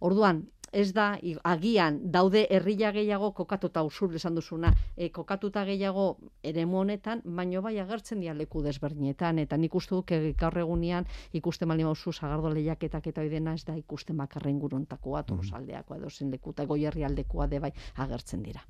Orduan, 0.01 0.45
ez 0.77 0.93
da, 0.93 1.07
agian, 1.49 1.99
daude 2.13 2.47
herrila 2.53 2.93
gehiago 2.93 3.33
kokatuta 3.33 3.83
usur 3.87 4.15
esan 4.15 4.37
duzuna, 4.37 4.73
e, 4.97 5.09
kokatuta 5.11 5.65
gehiago 5.65 6.07
ere 6.45 6.67
honetan, 6.67 7.23
baino 7.25 7.63
bai 7.63 7.79
agertzen 7.81 8.21
dia 8.21 8.35
leku 8.35 8.63
desberdinetan, 8.63 9.39
eta 9.39 9.57
nik 9.57 9.75
uste 9.75 9.95
duk 9.95 10.13
gaur 10.39 10.59
egunean 10.59 11.07
ikusten 11.33 11.69
mali 11.69 11.85
mauzu 11.85 12.13
zagardo 12.13 12.53
lehiaketak 12.53 13.07
eta 13.07 13.25
oidena 13.25 13.55
ez 13.55 13.65
da 13.65 13.77
ikusten 13.77 14.17
bakarren 14.17 14.59
guruntakoa, 14.59 15.23
mm 15.23 15.39
-hmm. 15.41 15.97
edo 15.97 16.11
zen 16.11 16.31
leku, 16.31 16.51
eta 16.51 16.67
goierri 16.67 17.05
aldekoa 17.05 17.47
de 17.47 17.59
bai 17.59 17.73
agertzen 17.97 18.43
dira. 18.43 18.61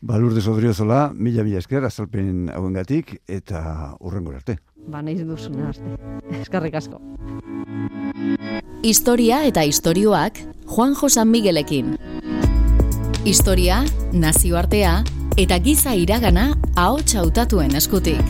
Balur 0.00 0.34
de 0.34 0.40
Sodriozola, 0.40 1.12
mila 1.14 1.44
mila 1.44 1.58
esker, 1.58 1.84
azalpen 1.84 2.50
hauengatik, 2.50 3.22
eta 3.26 3.96
urrengo 4.00 4.32
arte 4.32 4.58
ba 4.86 5.02
nahi 5.02 5.24
duzuna 5.24 5.68
arte. 5.68 5.96
Eskarrik 6.40 6.74
asko. 6.74 7.00
Historia 8.82 9.44
eta 9.44 9.62
istorioak 9.68 10.38
Juan 10.66 10.94
Josan 10.94 11.28
Miguelekin. 11.28 11.96
Historia, 13.24 13.82
nazioartea 14.12 15.02
eta 15.36 15.58
giza 15.60 15.92
iragana 15.94 16.46
ahots 16.76 17.16
hautatuen 17.16 17.76
eskutik. 17.76 18.24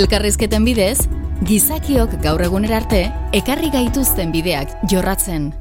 Elkarrizketen 0.00 0.64
bidez, 0.64 1.08
gizakiok 1.44 2.16
gaur 2.24 2.42
egunera 2.48 2.80
arte 2.80 3.04
ekarri 3.36 3.68
gaituzten 3.74 4.32
bideak 4.32 4.72
jorratzen. 4.88 5.52